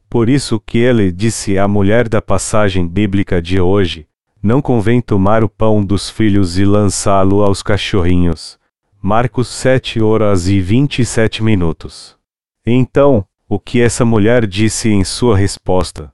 Por 0.09 0.29
isso 0.29 0.59
que 0.59 0.79
ele 0.79 1.13
disse 1.13 1.57
à 1.57 1.69
mulher 1.69 2.09
da 2.09 2.21
passagem 2.21 2.85
bíblica 2.85 3.41
de 3.41 3.61
hoje: 3.61 4.09
Não 4.43 4.61
convém 4.61 5.01
tomar 5.01 5.45
o 5.45 5.49
pão 5.49 5.85
dos 5.85 6.11
filhos 6.11 6.59
e 6.59 6.65
lançá-lo 6.65 7.45
aos 7.45 7.63
cachorrinhos. 7.63 8.59
Marcos 9.01 9.47
7 9.47 10.03
horas 10.03 10.49
e 10.49 10.61
27 10.61 11.45
minutos. 11.45 12.19
Então, 12.67 13.25
o 13.49 13.59
que 13.59 13.81
essa 13.81 14.05
mulher 14.05 14.45
disse 14.45 14.91
em 14.91 15.05
sua 15.05 15.37
resposta? 15.37 16.13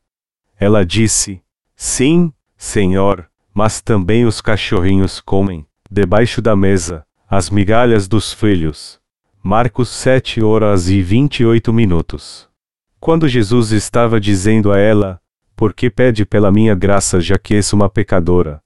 Ela 0.61 0.85
disse: 0.85 1.40
Sim, 1.75 2.30
Senhor, 2.54 3.26
mas 3.54 3.80
também 3.80 4.26
os 4.26 4.42
cachorrinhos 4.42 5.23
comem, 5.23 5.66
debaixo 5.90 6.42
da 6.42 6.54
mesa, 6.54 7.06
as 7.28 7.49
migalhas 7.49 8.06
dos 8.06 8.30
filhos. 8.30 8.95
Marcos 9.48 9.90
7 9.90 10.42
horas 10.42 10.88
e 10.88 11.00
28 11.00 11.72
minutos. 11.72 12.48
Quando 12.98 13.28
Jesus 13.28 13.70
estava 13.70 14.18
dizendo 14.18 14.72
a 14.72 14.76
ela: 14.80 15.20
Por 15.54 15.72
que 15.72 15.88
pede 15.88 16.26
pela 16.26 16.50
minha 16.50 16.74
graça 16.74 17.20
já 17.20 17.38
que 17.38 17.54
és 17.54 17.72
uma 17.72 17.88
pecadora? 17.88 18.60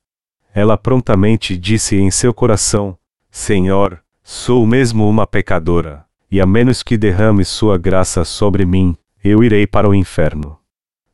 Ela 0.55 0.79
prontamente 0.79 1.55
disse 1.55 1.97
em 1.97 2.11
seu 2.11 2.33
coração: 2.33 2.97
Senhor, 3.31 4.03
sou 4.23 4.67
mesmo 4.67 5.07
uma 5.07 5.27
pecadora 5.27 6.07
e 6.31 6.41
a 6.41 6.47
menos 6.47 6.83
que 6.83 6.97
derrame 6.97 7.45
sua 7.45 7.77
graça 7.77 8.25
sobre 8.25 8.65
mim, 8.65 8.97
eu 9.23 9.45
irei 9.45 9.67
para 9.67 9.87
o 9.87 9.95
inferno. 9.95 10.57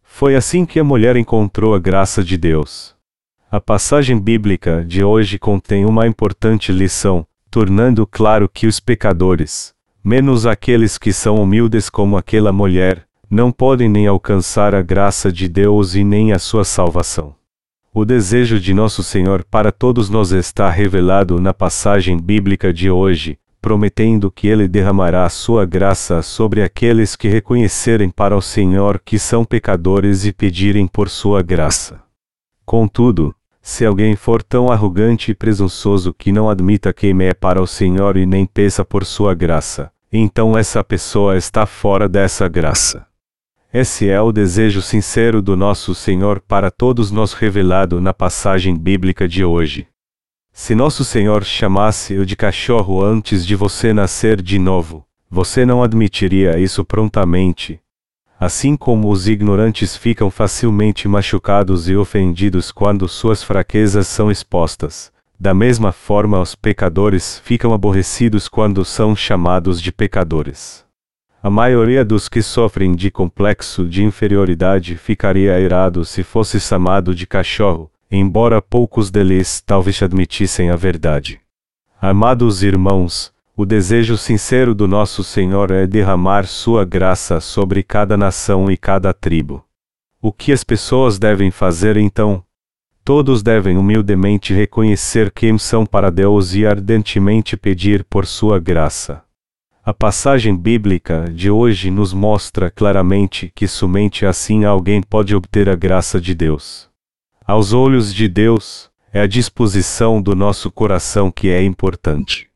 Foi 0.01 0.37
assim 0.37 0.65
que 0.65 0.79
a 0.79 0.85
mulher 0.85 1.17
encontrou 1.17 1.75
a 1.75 1.81
graça 1.81 2.23
de 2.23 2.37
Deus. 2.37 2.95
A 3.51 3.61
passagem 3.61 4.17
bíblica 4.17 4.85
de 4.85 5.03
hoje 5.03 5.41
contém 5.41 5.85
uma 5.85 6.07
importante 6.07 6.71
lição, 6.71 7.27
tornando 7.51 8.07
claro 8.07 8.49
que 8.49 8.67
os 8.67 8.81
pecadores, 8.81 9.75
menos 10.03 10.47
aqueles 10.47 10.99
que 10.99 11.13
são 11.13 11.37
humildes 11.43 11.91
como 11.91 12.17
aquela 12.17 12.53
mulher, 12.53 13.07
não 13.29 13.51
podem 13.51 13.89
nem 13.89 14.07
alcançar 14.07 14.75
a 14.75 14.83
graça 14.83 15.33
de 15.33 15.49
Deus 15.49 15.95
e 15.95 16.05
nem 16.05 16.33
a 16.33 16.39
sua 16.39 16.65
salvação. 16.65 17.35
O 17.93 18.05
desejo 18.05 18.61
de 18.61 18.75
nosso 18.75 19.03
Senhor 19.03 19.43
para 19.43 19.73
todos 19.73 20.11
nós 20.11 20.31
está 20.31 20.69
revelado 20.71 21.41
na 21.41 21.55
passagem 21.55 22.19
bíblica 22.19 22.73
de 22.73 22.91
hoje, 22.91 23.39
prometendo 23.61 24.31
que 24.31 24.47
ele 24.47 24.69
derramará 24.69 25.29
sua 25.29 25.65
graça 25.65 26.23
sobre 26.23 26.63
aqueles 26.63 27.17
que 27.17 27.27
reconhecerem 27.27 28.11
para 28.11 28.37
o 28.37 28.43
Senhor 28.43 29.01
que 29.05 29.19
são 29.19 29.45
pecadores 29.45 30.25
e 30.25 30.33
pedirem 30.33 30.87
por 30.87 31.09
sua 31.09 31.43
graça. 31.43 32.01
Contudo, 32.65 33.35
se 33.67 33.85
alguém 33.85 34.15
for 34.15 34.45
tão 34.45 34.71
arrogante 34.71 35.33
e 35.33 35.35
presunçoso 35.35 36.15
que 36.15 36.31
não 36.31 36.49
admita 36.49 36.93
quem 36.93 37.21
é 37.25 37.35
para 37.35 37.61
o 37.61 37.67
Senhor 37.67 38.17
e 38.17 38.25
nem 38.25 38.47
peça 38.47 38.85
por 38.85 39.05
sua 39.05 39.35
graça, 39.35 39.91
então 40.13 40.57
essa 40.57 40.85
pessoa 40.85 41.37
está 41.37 41.67
fora 41.67 42.09
dessa 42.09 42.47
graça. 42.47 43.05
Esse 43.75 44.09
é 44.09 44.21
o 44.21 44.31
desejo 44.31 44.81
sincero 44.81 45.43
do 45.43 45.57
nosso 45.57 45.97
Senhor 45.97 46.39
para 46.39 46.71
todos 46.71 47.11
nós 47.11 47.33
revelado 47.33 48.01
na 48.01 48.15
passagem 48.15 48.77
bíblica 48.77 49.27
de 49.27 49.45
hoje. 49.45 49.89
Se 50.53 50.73
nosso 50.73 51.05
Senhor 51.05 51.43
chamasse-o 51.43 52.25
de 52.25 52.37
cachorro 52.37 53.03
antes 53.03 53.45
de 53.45 53.57
você 53.57 53.93
nascer 53.93 54.41
de 54.41 54.61
novo, 54.61 55.05
você 55.29 55.67
não 55.67 55.83
admitiria 55.83 56.57
isso 56.57 56.85
prontamente. 56.85 57.81
Assim 58.39 58.77
como 58.77 59.11
os 59.11 59.27
ignorantes 59.27 59.97
ficam 59.97 60.31
facilmente 60.31 61.09
machucados 61.09 61.89
e 61.89 61.97
ofendidos 61.97 62.71
quando 62.71 63.09
suas 63.09 63.43
fraquezas 63.43 64.07
são 64.07 64.31
expostas, 64.31 65.11
da 65.41 65.55
mesma 65.55 65.91
forma 65.91 66.39
os 66.39 66.55
pecadores 66.55 67.41
ficam 67.45 67.73
aborrecidos 67.73 68.47
quando 68.47 68.85
são 68.85 69.17
chamados 69.17 69.81
de 69.81 69.91
pecadores. 69.91 70.85
A 71.43 71.49
maioria 71.49 72.05
dos 72.05 72.29
que 72.29 72.43
sofrem 72.43 72.95
de 72.95 73.11
complexo 73.11 73.87
de 73.87 74.05
inferioridade 74.05 74.97
ficaria 74.97 75.59
irado 75.59 76.05
se 76.05 76.23
fosse 76.23 76.61
chamado 76.61 77.15
de 77.15 77.27
cachorro, 77.27 77.91
embora 78.11 78.61
poucos 78.61 79.11
deles 79.11 79.63
talvez 79.65 80.03
admitissem 80.03 80.71
a 80.71 80.77
verdade. 80.77 81.41
Amados 82.01 82.63
irmãos, 82.63 83.33
o 83.59 83.65
desejo 83.65 84.19
sincero 84.19 84.75
do 84.75 84.87
nosso 84.87 85.25
Senhor 85.25 85.71
é 85.71 85.87
derramar 85.87 86.47
sua 86.47 86.85
graça 86.85 87.41
sobre 87.41 87.83
cada 87.83 88.15
nação 88.15 88.71
e 88.71 88.77
cada 88.77 89.15
tribo. 89.15 89.65
O 90.21 90.31
que 90.31 90.53
as 90.53 90.63
pessoas 90.63 91.19
devem 91.19 91.51
fazer 91.51 91.97
então? 91.97 92.45
Todos 93.03 93.43
devem 93.43 93.79
humildemente 93.79 94.53
reconhecer 94.53 95.31
quem 95.31 95.57
são 95.57 95.87
para 95.87 96.11
Deus 96.11 96.55
e 96.55 96.67
ardentemente 96.67 97.57
pedir 97.57 98.05
por 98.05 98.27
sua 98.27 98.59
graça. 98.59 99.23
A 99.83 99.95
passagem 99.95 100.55
bíblica 100.55 101.25
de 101.33 101.51
hoje 101.51 101.91
nos 101.91 102.13
mostra 102.13 102.71
claramente 102.71 103.51
que 103.55 103.67
somente 103.67 104.27
assim 104.27 104.67
alguém 104.67 105.01
pode 105.01 105.35
obter 105.35 105.71
a 105.71 105.75
graça 105.75 106.21
de 106.21 106.35
Deus. 106.35 106.91
Aos 107.47 107.73
olhos 107.73 108.13
de 108.13 108.29
Deus, 108.29 108.91
é 109.11 109.21
a 109.21 109.27
disposição 109.27 110.21
do 110.21 110.37
nosso 110.37 110.71
coração 110.71 111.31
que 111.31 111.49
é 111.49 111.63
importante. 111.63 112.51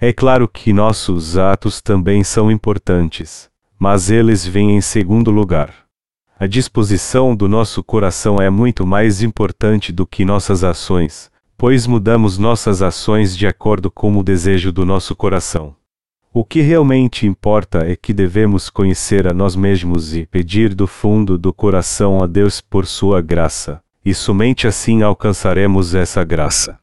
É 0.00 0.12
claro 0.12 0.48
que 0.48 0.72
nossos 0.72 1.38
atos 1.38 1.80
também 1.80 2.24
são 2.24 2.50
importantes, 2.50 3.48
mas 3.78 4.10
eles 4.10 4.46
vêm 4.46 4.76
em 4.76 4.80
segundo 4.80 5.30
lugar. 5.30 5.72
A 6.38 6.46
disposição 6.46 7.34
do 7.34 7.48
nosso 7.48 7.82
coração 7.82 8.36
é 8.38 8.50
muito 8.50 8.86
mais 8.86 9.22
importante 9.22 9.92
do 9.92 10.06
que 10.06 10.24
nossas 10.24 10.64
ações, 10.64 11.30
pois 11.56 11.86
mudamos 11.86 12.38
nossas 12.38 12.82
ações 12.82 13.36
de 13.36 13.46
acordo 13.46 13.90
com 13.90 14.16
o 14.18 14.22
desejo 14.22 14.72
do 14.72 14.84
nosso 14.84 15.14
coração. 15.14 15.74
O 16.32 16.44
que 16.44 16.60
realmente 16.60 17.26
importa 17.26 17.86
é 17.86 17.94
que 17.94 18.12
devemos 18.12 18.68
conhecer 18.68 19.28
a 19.28 19.32
nós 19.32 19.54
mesmos 19.54 20.16
e 20.16 20.26
pedir 20.26 20.74
do 20.74 20.86
fundo 20.86 21.38
do 21.38 21.52
coração 21.52 22.22
a 22.22 22.26
Deus 22.26 22.60
por 22.60 22.86
sua 22.86 23.22
graça 23.22 23.80
e 24.04 24.12
somente 24.12 24.66
assim 24.66 25.02
alcançaremos 25.02 25.94
essa 25.94 26.22
graça. 26.22 26.78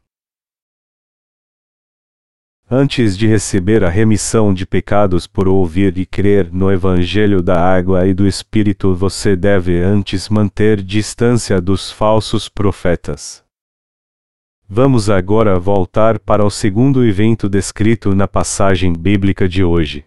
Antes 2.73 3.17
de 3.17 3.27
receber 3.27 3.83
a 3.83 3.89
remissão 3.89 4.53
de 4.53 4.65
pecados 4.65 5.27
por 5.27 5.45
ouvir 5.45 5.97
e 5.97 6.05
crer 6.05 6.49
no 6.53 6.71
Evangelho 6.71 7.41
da 7.41 7.61
Água 7.61 8.07
e 8.07 8.13
do 8.13 8.25
Espírito, 8.25 8.95
você 8.95 9.35
deve 9.35 9.81
antes 9.81 10.29
manter 10.29 10.81
distância 10.81 11.59
dos 11.59 11.91
falsos 11.91 12.47
profetas. 12.47 13.43
Vamos 14.69 15.09
agora 15.09 15.59
voltar 15.59 16.17
para 16.17 16.45
o 16.45 16.49
segundo 16.49 17.03
evento 17.03 17.49
descrito 17.49 18.15
na 18.15 18.25
passagem 18.25 18.93
bíblica 18.93 19.49
de 19.49 19.65
hoje. 19.65 20.05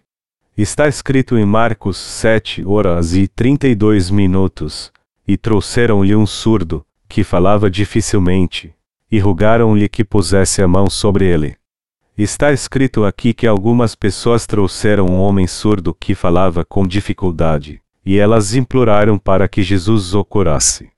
Está 0.57 0.87
escrito 0.87 1.37
em 1.37 1.45
Marcos 1.45 1.97
7 1.97 2.65
horas 2.65 3.15
e 3.15 3.27
32 3.27 4.09
minutos: 4.09 4.91
E 5.27 5.37
trouxeram-lhe 5.37 6.15
um 6.15 6.25
surdo, 6.25 6.83
que 7.07 7.23
falava 7.23 7.69
dificilmente, 7.69 8.73
e 9.11 9.19
rogaram-lhe 9.19 9.87
que 9.87 10.03
pusesse 10.03 10.63
a 10.63 10.67
mão 10.67 10.89
sobre 10.89 11.25
ele. 11.25 11.55
Está 12.17 12.53
escrito 12.53 13.03
aqui 13.03 13.33
que 13.33 13.45
algumas 13.45 13.93
pessoas 13.93 14.47
trouxeram 14.47 15.05
um 15.05 15.19
homem 15.19 15.45
surdo 15.45 15.93
que 15.93 16.15
falava 16.15 16.63
com 16.63 16.87
dificuldade, 16.87 17.81
e 18.05 18.17
elas 18.17 18.55
imploraram 18.55 19.17
para 19.17 19.49
que 19.49 19.61
Jesus 19.61 20.13
o 20.13 20.23
curasse. 20.23 20.89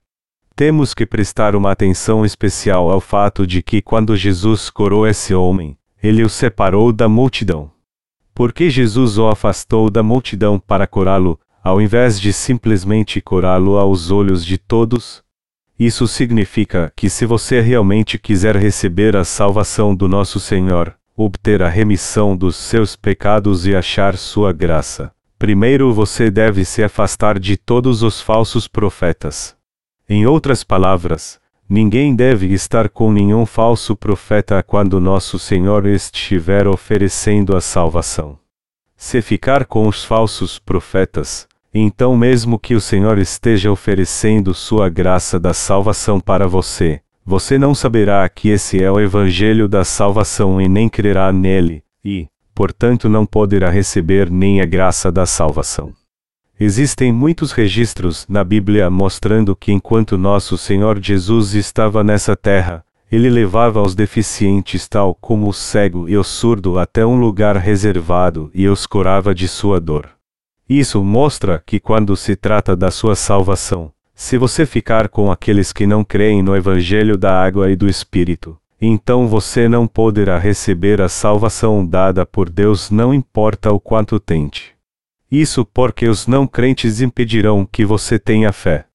Temos 0.54 0.94
que 0.94 1.04
prestar 1.04 1.56
uma 1.56 1.72
atenção 1.72 2.24
especial 2.24 2.88
ao 2.88 3.00
fato 3.00 3.44
de 3.44 3.64
que 3.64 3.82
quando 3.82 4.16
Jesus 4.16 4.70
curou 4.70 5.08
esse 5.08 5.34
homem, 5.34 5.76
ele 6.00 6.22
o 6.22 6.28
separou 6.28 6.92
da 6.92 7.08
multidão. 7.08 7.68
Porque 8.32 8.70
Jesus 8.70 9.18
o 9.18 9.26
afastou 9.26 9.90
da 9.90 10.04
multidão 10.04 10.56
para 10.56 10.86
curá-lo, 10.86 11.36
ao 11.64 11.80
invés 11.80 12.20
de 12.20 12.32
simplesmente 12.32 13.20
curá-lo 13.20 13.76
aos 13.76 14.12
olhos 14.12 14.46
de 14.46 14.56
todos? 14.56 15.24
Isso 15.76 16.06
significa 16.06 16.92
que 16.94 17.10
se 17.10 17.26
você 17.26 17.60
realmente 17.60 18.18
quiser 18.18 18.54
receber 18.54 19.16
a 19.16 19.24
salvação 19.24 19.94
do 19.94 20.08
nosso 20.08 20.38
Senhor, 20.40 20.97
obter 21.20 21.60
a 21.64 21.68
remissão 21.68 22.36
dos 22.36 22.54
seus 22.54 22.94
pecados 22.94 23.66
e 23.66 23.74
achar 23.74 24.16
sua 24.16 24.52
graça, 24.52 25.10
primeiro 25.36 25.92
você 25.92 26.30
deve 26.30 26.64
se 26.64 26.80
afastar 26.80 27.40
de 27.40 27.56
todos 27.56 28.04
os 28.04 28.20
falsos 28.20 28.68
profetas. 28.68 29.56
Em 30.08 30.26
outras 30.26 30.62
palavras, 30.62 31.40
ninguém 31.68 32.14
deve 32.14 32.46
estar 32.54 32.88
com 32.88 33.10
nenhum 33.10 33.44
falso 33.44 33.96
profeta 33.96 34.62
quando 34.62 35.00
nosso 35.00 35.40
Senhor 35.40 35.86
estiver 35.86 36.68
oferecendo 36.68 37.56
a 37.56 37.60
salvação. 37.60 38.38
Se 38.96 39.20
ficar 39.20 39.64
com 39.64 39.88
os 39.88 40.04
falsos 40.04 40.60
profetas, 40.60 41.48
então, 41.74 42.16
mesmo 42.16 42.60
que 42.60 42.76
o 42.76 42.80
Senhor 42.80 43.18
esteja 43.18 43.72
oferecendo 43.72 44.54
sua 44.54 44.88
graça 44.88 45.38
da 45.38 45.52
salvação 45.52 46.20
para 46.20 46.46
você, 46.46 47.00
você 47.28 47.58
não 47.58 47.74
saberá 47.74 48.26
que 48.26 48.48
esse 48.48 48.82
é 48.82 48.90
o 48.90 48.98
Evangelho 48.98 49.68
da 49.68 49.84
salvação 49.84 50.58
e 50.58 50.66
nem 50.66 50.88
crerá 50.88 51.30
nele, 51.30 51.84
e, 52.02 52.26
portanto, 52.54 53.06
não 53.06 53.26
poderá 53.26 53.68
receber 53.68 54.30
nem 54.30 54.62
a 54.62 54.64
graça 54.64 55.12
da 55.12 55.26
salvação. 55.26 55.92
Existem 56.58 57.12
muitos 57.12 57.52
registros 57.52 58.24
na 58.30 58.42
Bíblia 58.42 58.88
mostrando 58.88 59.54
que 59.54 59.70
enquanto 59.70 60.16
nosso 60.16 60.56
Senhor 60.56 60.98
Jesus 61.02 61.52
estava 61.52 62.02
nessa 62.02 62.34
terra, 62.34 62.82
ele 63.12 63.28
levava 63.28 63.82
os 63.82 63.94
deficientes 63.94 64.88
tal 64.88 65.14
como 65.14 65.50
o 65.50 65.52
cego 65.52 66.08
e 66.08 66.16
o 66.16 66.24
surdo 66.24 66.78
até 66.78 67.04
um 67.04 67.20
lugar 67.20 67.58
reservado 67.58 68.50
e 68.54 68.66
os 68.66 68.86
curava 68.86 69.34
de 69.34 69.46
sua 69.46 69.78
dor. 69.78 70.08
Isso 70.66 71.04
mostra 71.04 71.62
que 71.66 71.78
quando 71.78 72.16
se 72.16 72.34
trata 72.34 72.74
da 72.74 72.90
sua 72.90 73.14
salvação, 73.14 73.92
se 74.20 74.36
você 74.36 74.66
ficar 74.66 75.08
com 75.08 75.30
aqueles 75.30 75.72
que 75.72 75.86
não 75.86 76.02
creem 76.02 76.42
no 76.42 76.56
Evangelho 76.56 77.16
da 77.16 77.40
água 77.40 77.70
e 77.70 77.76
do 77.76 77.88
Espírito, 77.88 78.58
então 78.82 79.28
você 79.28 79.68
não 79.68 79.86
poderá 79.86 80.36
receber 80.40 81.00
a 81.00 81.08
salvação 81.08 81.86
dada 81.86 82.26
por 82.26 82.50
Deus, 82.50 82.90
não 82.90 83.14
importa 83.14 83.72
o 83.72 83.78
quanto 83.78 84.18
tente. 84.18 84.74
Isso 85.30 85.64
porque 85.64 86.08
os 86.08 86.26
não 86.26 86.48
crentes 86.48 87.00
impedirão 87.00 87.64
que 87.64 87.84
você 87.84 88.18
tenha 88.18 88.50
fé. 88.50 88.86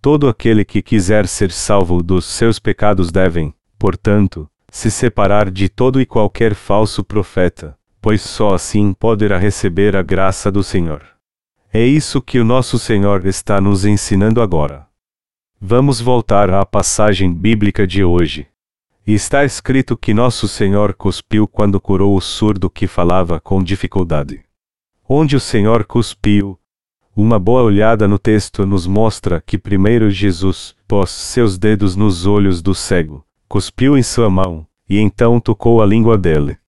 Todo 0.00 0.28
aquele 0.28 0.64
que 0.64 0.80
quiser 0.80 1.26
ser 1.26 1.50
salvo 1.50 2.00
dos 2.00 2.24
seus 2.24 2.60
pecados 2.60 3.10
devem, 3.10 3.52
portanto, 3.76 4.48
se 4.70 4.92
separar 4.92 5.50
de 5.50 5.68
todo 5.68 6.00
e 6.00 6.06
qualquer 6.06 6.54
falso 6.54 7.02
profeta, 7.02 7.76
pois 8.00 8.22
só 8.22 8.54
assim 8.54 8.92
poderá 8.92 9.38
receber 9.38 9.96
a 9.96 10.02
graça 10.02 10.52
do 10.52 10.62
Senhor. 10.62 11.17
É 11.72 11.84
isso 11.84 12.20
que 12.20 12.38
o 12.38 12.44
nosso 12.44 12.78
Senhor 12.78 13.26
está 13.26 13.60
nos 13.60 13.84
ensinando 13.84 14.40
agora. 14.40 14.86
Vamos 15.60 16.00
voltar 16.00 16.50
à 16.50 16.64
passagem 16.64 17.32
bíblica 17.32 17.86
de 17.86 18.02
hoje. 18.04 18.46
Está 19.06 19.44
escrito 19.44 19.96
que 19.96 20.12
nosso 20.12 20.46
Senhor 20.46 20.94
cuspiu 20.94 21.46
quando 21.48 21.80
curou 21.80 22.16
o 22.16 22.20
surdo 22.20 22.68
que 22.68 22.86
falava 22.86 23.40
com 23.40 23.62
dificuldade 23.62 24.48
onde 25.08 25.34
o 25.34 25.40
Senhor 25.40 25.86
cuspiu. 25.86 26.58
Uma 27.16 27.38
boa 27.38 27.62
olhada 27.62 28.06
no 28.06 28.18
texto 28.18 28.66
nos 28.66 28.86
mostra 28.86 29.42
que 29.44 29.56
primeiro 29.56 30.10
Jesus 30.10 30.76
pôs 30.86 31.10
seus 31.10 31.56
dedos 31.56 31.96
nos 31.96 32.26
olhos 32.26 32.60
do 32.60 32.74
cego, 32.74 33.24
cuspiu 33.48 33.96
em 33.96 34.02
sua 34.02 34.28
mão, 34.28 34.66
e 34.88 34.98
então 34.98 35.40
tocou 35.40 35.82
a 35.82 35.86
língua 35.86 36.18
dele. 36.18 36.58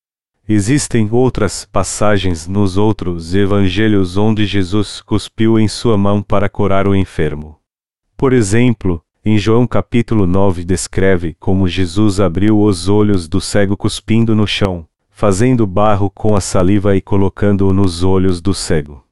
Existem 0.52 1.08
outras 1.12 1.64
passagens 1.64 2.48
nos 2.48 2.76
outros 2.76 3.36
evangelhos 3.36 4.16
onde 4.16 4.44
Jesus 4.44 5.00
cuspiu 5.00 5.60
em 5.60 5.68
sua 5.68 5.96
mão 5.96 6.20
para 6.20 6.48
curar 6.48 6.88
o 6.88 6.94
enfermo. 6.96 7.56
Por 8.16 8.32
exemplo, 8.32 9.00
em 9.24 9.38
João 9.38 9.64
capítulo 9.64 10.26
9 10.26 10.64
descreve 10.64 11.36
como 11.38 11.68
Jesus 11.68 12.18
abriu 12.18 12.60
os 12.60 12.88
olhos 12.88 13.28
do 13.28 13.40
cego 13.40 13.76
cuspindo 13.76 14.34
no 14.34 14.44
chão, 14.44 14.84
fazendo 15.08 15.64
barro 15.68 16.10
com 16.10 16.34
a 16.34 16.40
saliva 16.40 16.96
e 16.96 17.00
colocando-o 17.00 17.72
nos 17.72 18.02
olhos 18.02 18.40
do 18.40 18.52
cego. 18.52 19.04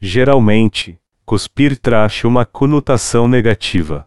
Geralmente, 0.00 1.00
cuspir 1.24 1.76
traz 1.76 2.22
uma 2.22 2.46
conotação 2.46 3.26
negativa. 3.26 4.06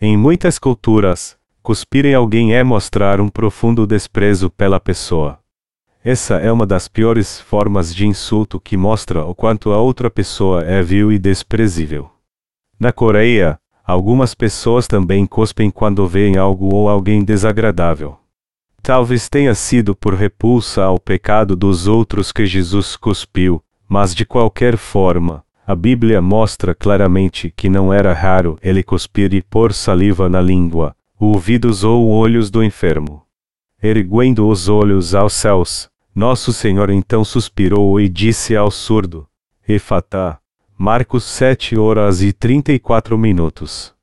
Em 0.00 0.16
muitas 0.16 0.58
culturas, 0.58 1.36
cuspir 1.62 2.06
em 2.06 2.14
alguém 2.14 2.54
é 2.54 2.64
mostrar 2.64 3.20
um 3.20 3.28
profundo 3.28 3.86
desprezo 3.86 4.48
pela 4.48 4.80
pessoa. 4.80 5.43
Essa 6.06 6.34
é 6.34 6.52
uma 6.52 6.66
das 6.66 6.86
piores 6.86 7.40
formas 7.40 7.94
de 7.94 8.06
insulto 8.06 8.60
que 8.60 8.76
mostra 8.76 9.24
o 9.24 9.34
quanto 9.34 9.72
a 9.72 9.78
outra 9.78 10.10
pessoa 10.10 10.62
é 10.62 10.82
vil 10.82 11.10
e 11.10 11.18
desprezível. 11.18 12.10
Na 12.78 12.92
Coreia, 12.92 13.58
algumas 13.82 14.34
pessoas 14.34 14.86
também 14.86 15.24
cuspem 15.24 15.70
quando 15.70 16.06
veem 16.06 16.36
algo 16.36 16.74
ou 16.74 16.90
alguém 16.90 17.24
desagradável. 17.24 18.18
Talvez 18.82 19.30
tenha 19.30 19.54
sido 19.54 19.96
por 19.96 20.12
repulsa 20.12 20.84
ao 20.84 21.00
pecado 21.00 21.56
dos 21.56 21.86
outros 21.86 22.32
que 22.32 22.44
Jesus 22.44 22.96
cuspiu, 22.96 23.64
mas 23.88 24.14
de 24.14 24.26
qualquer 24.26 24.76
forma, 24.76 25.42
a 25.66 25.74
Bíblia 25.74 26.20
mostra 26.20 26.74
claramente 26.74 27.50
que 27.56 27.70
não 27.70 27.90
era 27.90 28.12
raro 28.12 28.58
ele 28.60 28.82
cuspir 28.82 29.32
e 29.32 29.40
pôr 29.40 29.72
saliva 29.72 30.28
na 30.28 30.42
língua, 30.42 30.94
ouvidos 31.18 31.82
ou 31.82 32.10
olhos 32.10 32.50
do 32.50 32.62
enfermo. 32.62 33.22
Erguendo 33.82 34.46
os 34.46 34.68
olhos 34.68 35.14
aos 35.14 35.32
céus, 35.32 35.93
nosso 36.14 36.52
Senhor 36.52 36.90
então 36.90 37.24
suspirou 37.24 38.00
e 38.00 38.08
disse 38.08 38.54
ao 38.54 38.70
surdo: 38.70 39.26
Efatá. 39.66 40.38
Marcos 40.76 41.24
7 41.24 41.78
horas 41.78 42.20
e 42.20 42.32
34 42.32 43.16
minutos. 43.16 43.94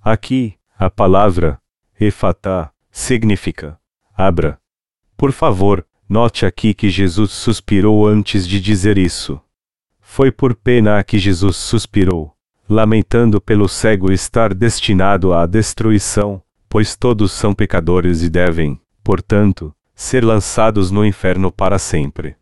Aqui, 0.00 0.54
a 0.78 0.88
palavra 0.88 1.60
Efatá 1.98 2.70
significa 2.90 3.78
Abra. 4.16 4.58
Por 5.16 5.32
favor, 5.32 5.84
note 6.08 6.46
aqui 6.46 6.72
que 6.72 6.88
Jesus 6.88 7.32
suspirou 7.32 8.06
antes 8.06 8.46
de 8.46 8.60
dizer 8.60 8.96
isso. 8.96 9.40
Foi 10.00 10.30
por 10.30 10.54
pena 10.54 11.02
que 11.04 11.18
Jesus 11.18 11.56
suspirou, 11.56 12.32
lamentando 12.68 13.40
pelo 13.40 13.68
cego 13.68 14.12
estar 14.12 14.54
destinado 14.54 15.34
à 15.34 15.46
destruição, 15.46 16.42
pois 16.68 16.96
todos 16.96 17.32
são 17.32 17.52
pecadores 17.52 18.22
e 18.22 18.30
devem, 18.30 18.80
portanto, 19.02 19.74
ser 20.00 20.24
lançados 20.24 20.90
no 20.90 21.04
inferno 21.04 21.52
para 21.52 21.78
sempre. 21.78 22.34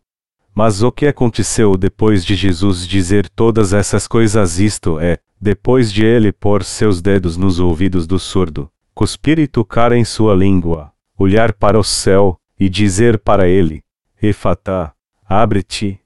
Mas 0.55 0.81
o 0.81 0.93
que 0.93 1.05
aconteceu 1.05 1.75
depois 1.75 2.23
de 2.23 2.33
Jesus 2.33 2.87
dizer 2.87 3.27
todas 3.27 3.73
essas 3.73 4.07
coisas? 4.07 4.59
Isto 4.59 4.97
é, 4.97 5.19
depois 5.39 5.91
de 5.91 6.05
ele 6.05 6.31
pôr 6.31 6.63
seus 6.63 7.01
dedos 7.01 7.35
nos 7.35 7.59
ouvidos 7.59 8.07
do 8.07 8.17
surdo, 8.17 8.71
cuspir 8.95 9.39
e 9.39 9.45
tocar 9.45 9.91
em 9.91 10.05
sua 10.05 10.33
língua, 10.33 10.93
olhar 11.17 11.51
para 11.51 11.77
o 11.77 11.83
céu, 11.83 12.39
e 12.57 12.69
dizer 12.69 13.19
para 13.19 13.45
ele: 13.45 13.83
Efatá, 14.21 14.93
abre-te. 15.27 15.99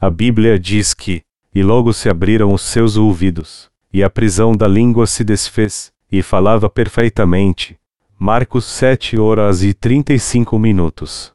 A 0.00 0.08
Bíblia 0.08 0.56
diz 0.56 0.94
que, 0.94 1.22
e 1.52 1.64
logo 1.64 1.92
se 1.92 2.08
abriram 2.08 2.54
os 2.54 2.62
seus 2.62 2.96
ouvidos, 2.96 3.68
e 3.92 4.04
a 4.04 4.08
prisão 4.08 4.56
da 4.56 4.68
língua 4.68 5.08
se 5.08 5.24
desfez, 5.24 5.92
e 6.10 6.22
falava 6.22 6.70
perfeitamente. 6.70 7.76
Marcos 8.24 8.66
7 8.66 9.18
horas 9.18 9.64
e 9.64 9.74
35 9.74 10.56
minutos. 10.56 11.34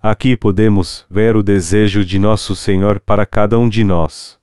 Aqui 0.00 0.34
podemos 0.34 1.04
ver 1.10 1.36
o 1.36 1.42
desejo 1.42 2.02
de 2.02 2.18
nosso 2.18 2.56
Senhor 2.56 2.98
para 3.00 3.26
cada 3.26 3.58
um 3.58 3.68
de 3.68 3.84
nós. 3.84 4.38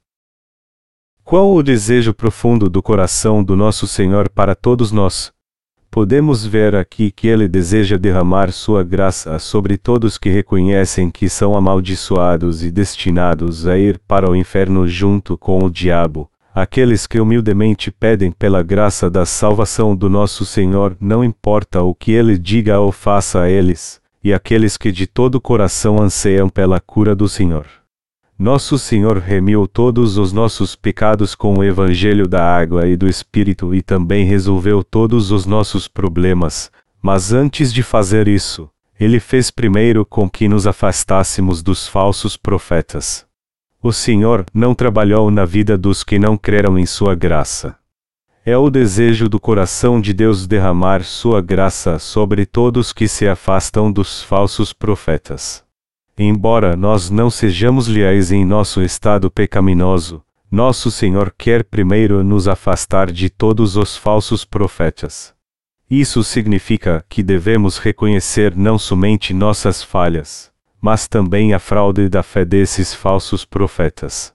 Qual 1.23 1.51
o 1.51 1.63
desejo 1.63 2.13
profundo 2.13 2.69
do 2.69 2.79
coração 2.83 3.43
do 3.43 3.55
nosso 3.55 3.87
Senhor 3.87 4.29
para 4.29 4.53
todos 4.53 4.91
nós, 4.91 5.33
Podemos 5.89 6.45
ver 6.45 6.75
aqui 6.75 7.11
que 7.11 7.27
ele 7.27 7.47
deseja 7.47 7.97
derramar 7.97 8.51
sua 8.51 8.83
graça 8.83 9.39
sobre 9.39 9.79
todos 9.79 10.15
que 10.15 10.29
reconhecem 10.29 11.09
que 11.09 11.27
são 11.27 11.55
amaldiçoados 11.55 12.63
e 12.63 12.71
destinados 12.71 13.65
a 13.65 13.79
ir 13.79 13.97
para 14.07 14.29
o 14.29 14.35
inferno 14.35 14.87
junto 14.87 15.35
com 15.39 15.57
o 15.63 15.71
diabo. 15.71 16.31
Aqueles 16.53 17.07
que 17.07 17.19
humildemente 17.19 17.89
pedem 17.89 18.29
pela 18.29 18.61
graça 18.61 19.09
da 19.09 19.25
salvação 19.25 19.95
do 19.95 20.09
nosso 20.09 20.45
Senhor, 20.45 20.97
não 20.99 21.23
importa 21.23 21.81
o 21.81 21.95
que 21.95 22.11
ele 22.11 22.37
diga 22.37 22.77
ou 22.79 22.91
faça 22.91 23.41
a 23.41 23.49
eles, 23.49 24.01
e 24.21 24.33
aqueles 24.33 24.75
que 24.75 24.91
de 24.91 25.07
todo 25.07 25.35
o 25.35 25.41
coração 25.41 26.01
anseiam 26.01 26.49
pela 26.49 26.79
cura 26.79 27.15
do 27.15 27.29
Senhor. 27.29 27.65
Nosso 28.37 28.77
Senhor 28.77 29.19
remiu 29.19 29.65
todos 29.65 30.17
os 30.17 30.33
nossos 30.33 30.75
pecados 30.75 31.35
com 31.35 31.59
o 31.59 31.63
Evangelho 31.63 32.27
da 32.27 32.43
água 32.43 32.87
e 32.87 32.97
do 32.97 33.07
Espírito 33.07 33.73
e 33.73 33.81
também 33.81 34.25
resolveu 34.25 34.83
todos 34.83 35.31
os 35.31 35.45
nossos 35.45 35.87
problemas, 35.87 36.69
mas 37.01 37.31
antes 37.31 37.71
de 37.71 37.81
fazer 37.81 38.27
isso, 38.27 38.69
ele 38.99 39.19
fez 39.19 39.49
primeiro 39.49 40.05
com 40.05 40.29
que 40.29 40.49
nos 40.49 40.67
afastássemos 40.67 41.63
dos 41.63 41.87
falsos 41.87 42.35
profetas. 42.35 43.25
O 43.83 43.91
Senhor 43.91 44.45
não 44.53 44.75
trabalhou 44.75 45.31
na 45.31 45.43
vida 45.43 45.75
dos 45.75 46.03
que 46.03 46.19
não 46.19 46.37
creram 46.37 46.77
em 46.77 46.85
Sua 46.85 47.15
graça. 47.15 47.75
É 48.45 48.55
o 48.55 48.69
desejo 48.69 49.27
do 49.27 49.39
coração 49.39 49.99
de 49.99 50.13
Deus 50.13 50.45
derramar 50.45 51.03
sua 51.03 51.41
graça 51.41 51.97
sobre 51.97 52.45
todos 52.45 52.93
que 52.93 53.07
se 53.07 53.27
afastam 53.27 53.91
dos 53.91 54.21
falsos 54.21 54.71
profetas. 54.71 55.63
Embora 56.15 56.75
nós 56.75 57.09
não 57.09 57.31
sejamos 57.31 57.87
leais 57.87 58.31
em 58.31 58.45
nosso 58.45 58.83
estado 58.83 59.31
pecaminoso, 59.31 60.23
nosso 60.51 60.91
Senhor 60.91 61.33
quer 61.35 61.63
primeiro 61.63 62.23
nos 62.23 62.47
afastar 62.47 63.11
de 63.11 63.31
todos 63.31 63.77
os 63.77 63.97
falsos 63.97 64.45
profetas. 64.45 65.33
Isso 65.89 66.23
significa 66.23 67.03
que 67.09 67.23
devemos 67.23 67.79
reconhecer 67.79 68.55
não 68.55 68.77
somente 68.77 69.33
nossas 69.33 69.81
falhas, 69.83 70.50
mas 70.81 71.07
também 71.07 71.53
a 71.53 71.59
fraude 71.59 72.09
da 72.09 72.23
fé 72.23 72.43
desses 72.43 72.93
falsos 72.93 73.45
profetas. 73.45 74.33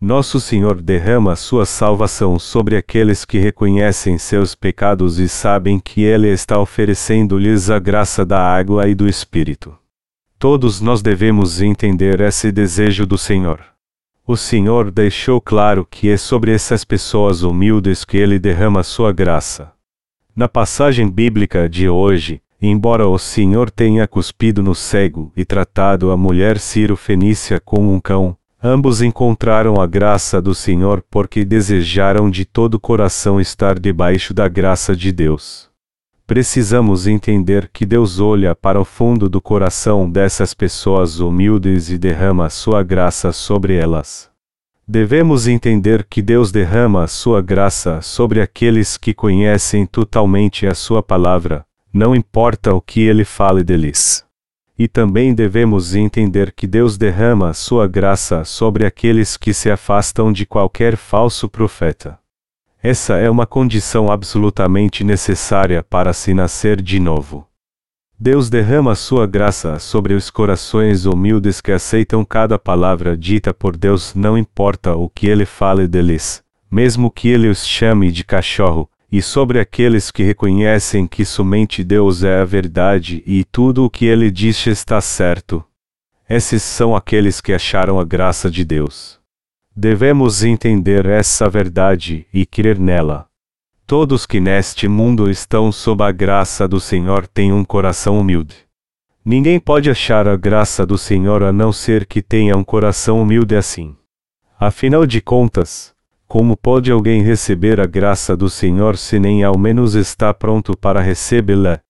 Nosso 0.00 0.38
Senhor 0.38 0.80
derrama 0.80 1.34
sua 1.34 1.66
salvação 1.66 2.38
sobre 2.38 2.76
aqueles 2.76 3.24
que 3.24 3.38
reconhecem 3.38 4.16
seus 4.16 4.54
pecados 4.54 5.18
e 5.18 5.28
sabem 5.28 5.80
que 5.80 6.02
Ele 6.02 6.28
está 6.28 6.60
oferecendo-lhes 6.60 7.68
a 7.68 7.80
graça 7.80 8.24
da 8.24 8.40
água 8.40 8.86
e 8.88 8.94
do 8.94 9.08
Espírito. 9.08 9.76
Todos 10.38 10.80
nós 10.80 11.02
devemos 11.02 11.60
entender 11.60 12.20
esse 12.20 12.52
desejo 12.52 13.04
do 13.04 13.18
Senhor. 13.18 13.60
O 14.24 14.36
Senhor 14.36 14.92
deixou 14.92 15.40
claro 15.40 15.84
que 15.84 16.08
é 16.10 16.16
sobre 16.16 16.52
essas 16.52 16.84
pessoas 16.84 17.42
humildes 17.42 18.04
que 18.04 18.18
Ele 18.18 18.38
derrama 18.38 18.84
sua 18.84 19.10
graça. 19.10 19.72
Na 20.36 20.46
passagem 20.46 21.10
bíblica 21.10 21.68
de 21.68 21.88
hoje, 21.88 22.40
embora 22.60 23.06
o 23.08 23.18
Senhor 23.18 23.70
tenha 23.70 24.06
cuspido 24.06 24.62
no 24.62 24.74
cego 24.74 25.32
e 25.36 25.44
tratado 25.44 26.10
a 26.10 26.16
mulher 26.16 26.58
Ciro-Fenícia 26.58 27.60
como 27.60 27.92
um 27.92 28.00
cão, 28.00 28.36
Ambos 28.62 29.02
encontraram 29.02 29.80
a 29.80 29.86
graça 29.86 30.42
do 30.42 30.52
Senhor 30.52 31.04
porque 31.08 31.44
desejaram 31.44 32.28
de 32.28 32.44
todo 32.44 32.74
o 32.74 32.80
coração 32.80 33.40
estar 33.40 33.78
debaixo 33.78 34.34
da 34.34 34.48
graça 34.48 34.96
de 34.96 35.12
Deus. 35.12 35.68
Precisamos 36.26 37.06
entender 37.06 37.70
que 37.72 37.86
Deus 37.86 38.18
olha 38.18 38.56
para 38.56 38.80
o 38.80 38.84
fundo 38.84 39.28
do 39.28 39.40
coração 39.40 40.10
dessas 40.10 40.54
pessoas 40.54 41.20
humildes 41.20 41.88
e 41.88 41.96
derrama 41.96 42.50
sua 42.50 42.82
graça 42.82 43.30
sobre 43.30 43.76
elas. 43.76 44.28
Devemos 44.86 45.46
entender 45.46 46.04
que 46.10 46.20
Deus 46.20 46.50
derrama 46.50 47.06
sua 47.06 47.40
graça 47.40 48.02
sobre 48.02 48.40
aqueles 48.40 48.96
que 48.96 49.14
conhecem 49.14 49.86
totalmente 49.86 50.66
a 50.66 50.74
sua 50.74 51.00
palavra, 51.00 51.64
não 51.92 52.14
importa 52.14 52.74
o 52.74 52.80
que 52.80 53.00
ele 53.00 53.24
fale 53.24 53.64
deles. 53.64 54.24
E 54.78 54.86
também 54.86 55.34
devemos 55.34 55.94
entender 55.94 56.52
que 56.52 56.66
Deus 56.66 56.96
derrama 56.96 57.52
sua 57.52 57.88
graça 57.88 58.44
sobre 58.44 58.86
aqueles 58.86 59.36
que 59.36 59.52
se 59.52 59.70
afastam 59.70 60.32
de 60.32 60.46
qualquer 60.46 60.96
falso 60.96 61.48
profeta. 61.48 62.18
Essa 62.80 63.16
é 63.16 63.28
uma 63.28 63.44
condição 63.44 64.10
absolutamente 64.10 65.02
necessária 65.02 65.82
para 65.82 66.12
se 66.12 66.32
nascer 66.32 66.80
de 66.80 67.00
novo. 67.00 67.44
Deus 68.20 68.50
derrama 68.50 68.94
sua 68.94 69.26
graça 69.26 69.78
sobre 69.78 70.14
os 70.14 70.30
corações 70.30 71.04
humildes 71.04 71.60
que 71.60 71.70
aceitam 71.70 72.24
cada 72.24 72.58
palavra 72.58 73.16
dita 73.16 73.54
por 73.54 73.76
Deus, 73.76 74.12
não 74.14 74.36
importa 74.36 74.94
o 74.94 75.08
que 75.08 75.28
ele 75.28 75.44
fale 75.44 75.86
deles, 75.86 76.42
mesmo 76.70 77.10
que 77.10 77.28
ele 77.28 77.48
os 77.48 77.66
chame 77.66 78.10
de 78.10 78.24
cachorro, 78.24 78.88
e 79.10 79.22
sobre 79.22 79.58
aqueles 79.58 80.10
que 80.10 80.22
reconhecem 80.22 81.06
que 81.06 81.24
somente 81.24 81.82
Deus 81.82 82.22
é 82.22 82.40
a 82.40 82.44
verdade 82.44 83.22
e 83.26 83.44
tudo 83.44 83.84
o 83.84 83.90
que 83.90 84.04
ele 84.04 84.30
diz 84.30 84.66
está 84.66 85.00
certo. 85.00 85.64
Esses 86.28 86.62
são 86.62 86.94
aqueles 86.94 87.40
que 87.40 87.54
acharam 87.54 87.98
a 87.98 88.04
graça 88.04 88.50
de 88.50 88.64
Deus. 88.64 89.18
Devemos 89.74 90.44
entender 90.44 91.06
essa 91.06 91.48
verdade 91.48 92.26
e 92.34 92.44
crer 92.44 92.78
nela. 92.78 93.26
Todos 93.86 94.26
que 94.26 94.38
neste 94.38 94.86
mundo 94.86 95.30
estão 95.30 95.72
sob 95.72 96.04
a 96.04 96.12
graça 96.12 96.68
do 96.68 96.78
Senhor 96.78 97.26
têm 97.26 97.52
um 97.52 97.64
coração 97.64 98.20
humilde. 98.20 98.66
Ninguém 99.24 99.58
pode 99.58 99.90
achar 99.90 100.28
a 100.28 100.36
graça 100.36 100.84
do 100.84 100.98
Senhor 100.98 101.42
a 101.42 101.52
não 101.52 101.72
ser 101.72 102.04
que 102.04 102.20
tenha 102.20 102.56
um 102.56 102.64
coração 102.64 103.22
humilde 103.22 103.56
assim. 103.56 103.96
Afinal 104.60 105.06
de 105.06 105.22
contas, 105.22 105.94
como 106.28 106.54
pode 106.54 106.92
alguém 106.92 107.22
receber 107.22 107.80
a 107.80 107.86
graça 107.86 108.36
do 108.36 108.50
Senhor 108.50 108.98
se 108.98 109.18
nem 109.18 109.42
ao 109.42 109.58
menos 109.58 109.94
está 109.94 110.34
pronto 110.34 110.76
para 110.76 111.00
recebê-la? 111.00 111.80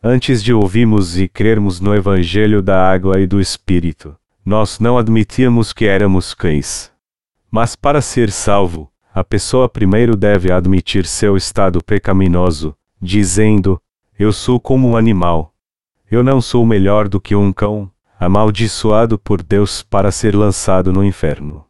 Antes 0.00 0.40
de 0.40 0.54
ouvirmos 0.54 1.18
e 1.18 1.26
crermos 1.26 1.80
no 1.80 1.92
Evangelho 1.92 2.62
da 2.62 2.88
água 2.88 3.20
e 3.20 3.26
do 3.26 3.40
Espírito, 3.40 4.16
nós 4.46 4.78
não 4.78 4.96
admitíamos 4.96 5.72
que 5.72 5.84
éramos 5.84 6.32
cães. 6.32 6.92
Mas 7.50 7.74
para 7.74 8.00
ser 8.00 8.30
salvo, 8.30 8.88
a 9.12 9.24
pessoa 9.24 9.68
primeiro 9.68 10.14
deve 10.14 10.52
admitir 10.52 11.04
seu 11.04 11.36
estado 11.36 11.82
pecaminoso, 11.82 12.76
dizendo: 13.02 13.82
Eu 14.16 14.32
sou 14.32 14.60
como 14.60 14.90
um 14.90 14.96
animal. 14.96 15.52
Eu 16.08 16.22
não 16.22 16.40
sou 16.40 16.64
melhor 16.64 17.08
do 17.08 17.20
que 17.20 17.34
um 17.34 17.52
cão, 17.52 17.90
amaldiçoado 18.20 19.18
por 19.18 19.42
Deus 19.42 19.82
para 19.82 20.12
ser 20.12 20.36
lançado 20.36 20.92
no 20.92 21.04
inferno. 21.04 21.67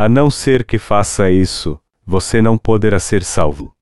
A 0.00 0.08
não 0.08 0.30
ser 0.30 0.64
que 0.64 0.78
faça 0.78 1.30
isso, 1.30 1.78
você 2.06 2.40
não 2.40 2.56
poderá 2.56 2.98
ser 2.98 3.22
salvo. 3.22 3.74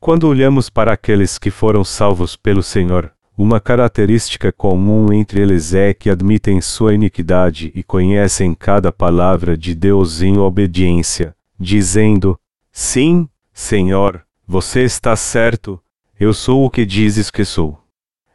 Quando 0.00 0.26
olhamos 0.26 0.70
para 0.70 0.94
aqueles 0.94 1.36
que 1.36 1.50
foram 1.50 1.84
salvos 1.84 2.34
pelo 2.36 2.62
Senhor, 2.62 3.12
uma 3.36 3.60
característica 3.60 4.50
comum 4.50 5.12
entre 5.12 5.42
eles 5.42 5.74
é 5.74 5.92
que 5.92 6.08
admitem 6.08 6.58
sua 6.62 6.94
iniquidade 6.94 7.70
e 7.74 7.82
conhecem 7.82 8.54
cada 8.54 8.90
palavra 8.90 9.58
de 9.58 9.74
Deus 9.74 10.22
em 10.22 10.38
obediência, 10.38 11.36
dizendo: 11.60 12.40
Sim, 12.72 13.28
Senhor, 13.52 14.24
você 14.46 14.84
está 14.84 15.14
certo, 15.16 15.78
eu 16.18 16.32
sou 16.32 16.64
o 16.64 16.70
que 16.70 16.86
dizes 16.86 17.30
que 17.30 17.44
sou. 17.44 17.78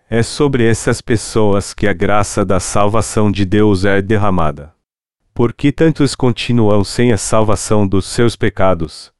É 0.08 0.22
sobre 0.22 0.69
essas 0.69 1.02
pessoas 1.02 1.74
que 1.74 1.88
a 1.88 1.93
graça 1.93 2.46
da 2.46 2.60
salvação 2.60 3.32
de 3.32 3.43
Deus 3.43 3.86
é 3.86 4.04
derramada. 4.04 4.72
Por 5.34 5.52
que 5.52 5.72
tantos 5.72 6.13
continuam 6.13 6.84
sem 6.84 7.12
a 7.12 7.17
salvação 7.17 7.88
dos 7.88 8.06
seus 8.06 8.36
pecados? 8.36 9.12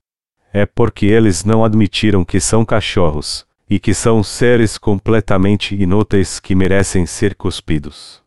É 0.54 0.64
porque 0.64 1.08
eles 1.08 1.44
não 1.44 1.66
admitiram 1.66 2.24
que 2.24 2.40
são 2.40 2.64
cachorros, 2.64 3.48
e 3.68 3.80
que 3.80 3.96
são 3.96 4.22
seres 4.22 4.78
completamente 4.78 5.74
inúteis 5.74 6.40
que 6.40 6.54
merecem 6.54 7.08
ser 7.08 7.34
cuspidos. 7.34 8.22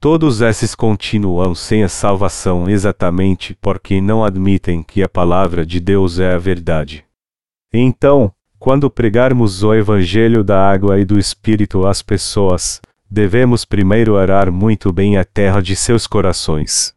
Todos 0.00 0.40
esses 0.40 0.74
continuam 0.74 1.54
sem 1.54 1.84
a 1.84 1.90
salvação 1.90 2.70
exatamente 2.70 3.54
porque 3.60 4.00
não 4.00 4.24
admitem 4.24 4.82
que 4.82 5.02
a 5.02 5.08
palavra 5.08 5.66
de 5.66 5.78
Deus 5.78 6.18
é 6.18 6.32
a 6.32 6.38
verdade. 6.38 7.04
Então, 7.70 8.32
quando 8.58 8.88
pregarmos 8.88 9.62
o 9.62 9.74
Evangelho 9.74 10.42
da 10.42 10.66
água 10.66 10.98
e 10.98 11.04
do 11.04 11.18
Espírito 11.18 11.86
às 11.86 12.00
pessoas, 12.00 12.80
devemos 13.10 13.66
primeiro 13.66 14.16
arar 14.16 14.50
muito 14.50 14.90
bem 14.90 15.18
a 15.18 15.24
terra 15.24 15.60
de 15.60 15.76
seus 15.76 16.06
corações. 16.06 16.95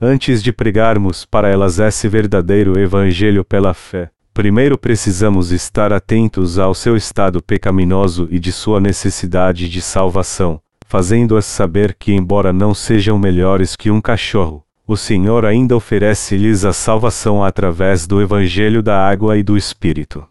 Antes 0.00 0.44
de 0.44 0.52
pregarmos 0.52 1.24
para 1.24 1.48
elas 1.48 1.80
esse 1.80 2.06
verdadeiro 2.06 2.78
evangelho 2.78 3.44
pela 3.44 3.74
fé, 3.74 4.10
primeiro 4.32 4.78
precisamos 4.78 5.50
estar 5.50 5.92
atentos 5.92 6.56
ao 6.56 6.72
seu 6.72 6.96
estado 6.96 7.42
pecaminoso 7.42 8.28
e 8.30 8.38
de 8.38 8.52
sua 8.52 8.80
necessidade 8.80 9.68
de 9.68 9.82
salvação, 9.82 10.60
fazendo-as 10.86 11.46
saber 11.46 11.96
que, 11.98 12.12
embora 12.12 12.52
não 12.52 12.72
sejam 12.72 13.18
melhores 13.18 13.74
que 13.74 13.90
um 13.90 14.00
cachorro, 14.00 14.64
o 14.86 14.96
Senhor 14.96 15.44
ainda 15.44 15.74
oferece-lhes 15.74 16.64
a 16.64 16.72
salvação 16.72 17.42
através 17.42 18.06
do 18.06 18.22
evangelho 18.22 18.84
da 18.84 19.04
água 19.04 19.36
e 19.36 19.42
do 19.42 19.56
Espírito. 19.56 20.24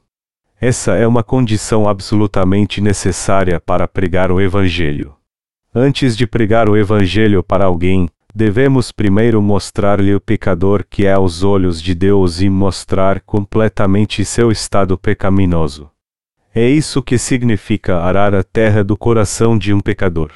Essa 0.61 0.93
é 0.95 1.05
uma 1.05 1.23
condição 1.23 1.89
absolutamente 1.89 2.79
necessária 2.79 3.59
para 3.59 3.85
pregar 3.85 4.31
o 4.31 4.39
evangelho. 4.39 5.13
Antes 5.75 6.15
de 6.15 6.25
pregar 6.25 6.69
o 6.69 6.77
evangelho 6.77 7.43
para 7.43 7.65
alguém, 7.65 8.07
devemos 8.37 8.91
primeiro 8.91 9.41
mostrar-lhe 9.41 10.13
o 10.13 10.21
pecador 10.21 10.85
que 10.87 11.07
é 11.07 11.13
aos 11.13 11.43
olhos 11.43 11.81
de 11.81 11.95
Deus 11.95 12.39
e 12.39 12.47
mostrar 12.47 13.19
completamente 13.21 14.23
seu 14.23 14.51
estado 14.51 14.95
pecaminoso. 14.95 15.89
É 16.53 16.69
isso 16.69 17.01
que 17.01 17.17
significa 17.17 17.97
arar 17.97 18.35
a 18.35 18.43
terra 18.43 18.83
do 18.83 18.95
coração 18.95 19.57
de 19.57 19.73
um 19.73 19.79
pecador. 19.79 20.31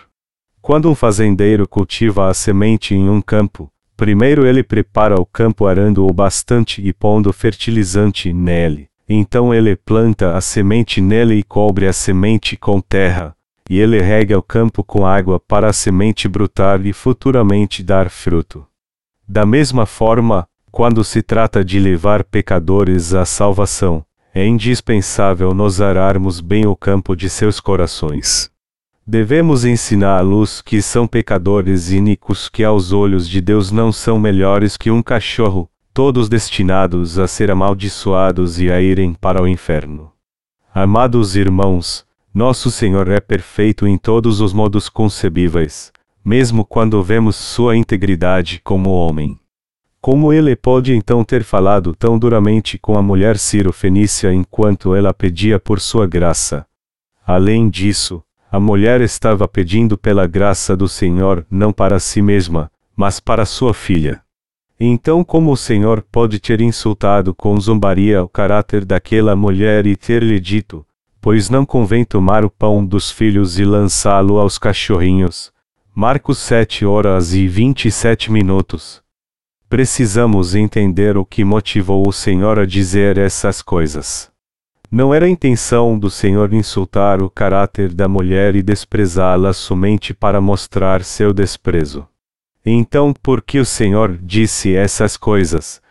Quando 0.64 0.90
um 0.90 0.96
fazendeiro 0.96 1.68
cultiva 1.68 2.28
a 2.28 2.34
semente 2.34 2.96
em 2.96 3.08
um 3.08 3.22
campo, 3.22 3.72
primeiro 3.96 4.48
ele 4.48 4.64
prepara 4.64 5.22
o 5.22 5.26
campo 5.26 5.68
arando-o 5.68 6.12
bastante 6.12 6.82
e 6.84 6.92
pondo 6.92 7.32
fertilizante 7.32 8.34
nele. 8.34 8.88
Então 9.08 9.54
ele 9.54 9.76
planta 9.76 10.36
a 10.36 10.42
semente 10.42 11.00
nele 11.02 11.36
e 11.36 11.44
cobre 11.44 11.86
a 11.86 11.94
semente 11.94 12.58
com 12.58 12.82
terra, 12.82 13.36
e 13.72 13.80
ele 13.80 14.02
rega 14.02 14.38
o 14.38 14.44
campo 14.44 14.84
com 14.84 15.08
água 15.08 15.40
para 15.40 15.70
a 15.70 15.72
semente 15.72 16.28
brotar 16.28 16.86
e 16.86 16.92
futuramente 16.92 17.82
dar 17.82 18.10
fruto. 18.10 18.68
Da 19.26 19.46
mesma 19.46 19.86
forma, 19.86 20.46
quando 20.70 21.06
se 21.06 21.22
trata 21.22 21.64
de 21.64 21.80
levar 21.80 22.26
pecadores 22.26 23.14
à 23.14 23.24
salvação, 23.24 24.04
é 24.36 24.46
indispensável 24.46 25.54
nos 25.54 25.80
ararmos 25.80 26.42
bem 26.42 26.68
o 26.68 26.76
campo 26.76 27.16
de 27.16 27.30
seus 27.30 27.62
corações. 27.62 28.52
Devemos 29.08 29.64
ensiná-los 29.64 30.62
que 30.62 30.82
são 30.82 31.08
pecadores 31.08 31.92
iníquos 31.92 32.50
que 32.50 32.66
aos 32.66 32.92
olhos 32.92 33.26
de 33.26 33.40
Deus 33.40 33.72
não 33.72 33.90
são 33.90 34.20
melhores 34.20 34.76
que 34.76 34.92
um 34.92 35.02
cachorro, 35.02 35.70
todos 35.94 36.28
destinados 36.28 37.18
a 37.18 37.26
ser 37.26 37.50
amaldiçoados 37.50 38.60
e 38.60 38.70
a 38.70 38.82
irem 38.82 39.14
para 39.14 39.42
o 39.42 39.48
inferno. 39.48 40.12
Amados 40.76 41.38
irmãos, 41.38 42.06
nosso 42.34 42.72
Senhor 42.72 43.10
é 43.10 43.20
perfeito 43.20 43.86
em 43.86 43.98
todos 43.98 44.39
os 44.39 44.54
modos 44.54 44.88
concebíveis, 44.88 45.91
mesmo 46.24 46.63
quando 46.63 47.04
vemos 47.04 47.36
sua 47.36 47.76
integridade 47.76 48.62
como 48.63 48.91
homem. 48.91 49.38
Como 50.00 50.32
ele 50.32 50.56
pode 50.56 50.96
então 50.96 51.24
ter 51.24 51.44
falado 51.44 51.94
tão 51.94 52.17
duramente 52.17 52.78
com 52.78 52.98
a 52.98 53.02
mulher 53.02 53.38
Ciro-Fenícia 53.38 54.34
enquanto 54.34 54.96
ela 54.96 55.13
pedia 55.13 55.60
por 55.60 55.80
sua 55.80 56.08
graça? 56.08 56.65
Além 57.28 57.70
disso, 57.70 58.24
a 58.52 58.60
mulher 58.60 59.02
estava 59.02 59.48
pedindo 59.48 59.98
pela 59.98 60.26
graça 60.26 60.76
do 60.76 60.88
Senhor 60.88 61.46
não 61.52 61.72
para 61.72 62.00
si 62.00 62.22
mesma, 62.22 62.72
mas 62.96 63.20
para 63.20 63.46
sua 63.46 63.74
filha. 63.74 64.22
Então, 64.80 65.24
como 65.24 65.52
o 65.52 65.58
Senhor 65.58 66.02
pode 66.12 66.39
ter 66.39 66.62
insultado 66.62 67.36
com 67.36 67.60
zombaria 67.60 68.24
o 68.24 68.28
caráter 68.28 68.84
daquela 68.84 69.36
mulher 69.36 69.86
e 69.86 69.96
ter-lhe 69.96 70.39
dito: 70.39 70.84
Pois 71.22 71.52
não 71.52 71.68
convém 71.68 72.04
tomar 72.04 72.44
o 72.44 72.50
pão 72.50 72.84
dos 72.84 73.12
filhos 73.12 73.60
e 73.60 73.64
lançá-lo 73.64 74.40
aos 74.40 74.58
cachorrinhos? 74.58 75.54
Marcos 75.94 76.40
7 76.40 76.84
horas 76.84 77.36
e 77.36 77.48
27 77.48 78.32
minutos. 78.32 79.04
Precisamos 79.70 80.56
entender 80.56 81.16
o 81.18 81.24
que 81.24 81.44
motivou 81.44 82.10
o 82.10 82.12
Senhor 82.12 82.58
a 82.58 82.66
dizer 82.66 83.20
essas 83.20 83.62
coisas. 83.62 84.32
Não 84.90 85.14
era 85.14 85.28
a 85.28 85.30
intenção 85.30 85.98
do 85.98 86.10
Senhor 86.10 86.52
insultar 86.56 87.22
o 87.22 87.30
caráter 87.30 87.94
da 87.94 88.08
mulher 88.08 88.56
e 88.56 88.64
desprezá-la 88.64 89.54
somente 89.54 90.16
para 90.16 90.42
mostrar 90.42 91.04
seu 91.04 91.32
desprezo. 91.32 92.08
Então, 92.66 93.14
por 93.14 93.44
que 93.44 93.60
o 93.60 93.66
Senhor 93.66 94.18
disse 94.18 94.76
essas 94.76 95.18
coisas? 95.18 95.82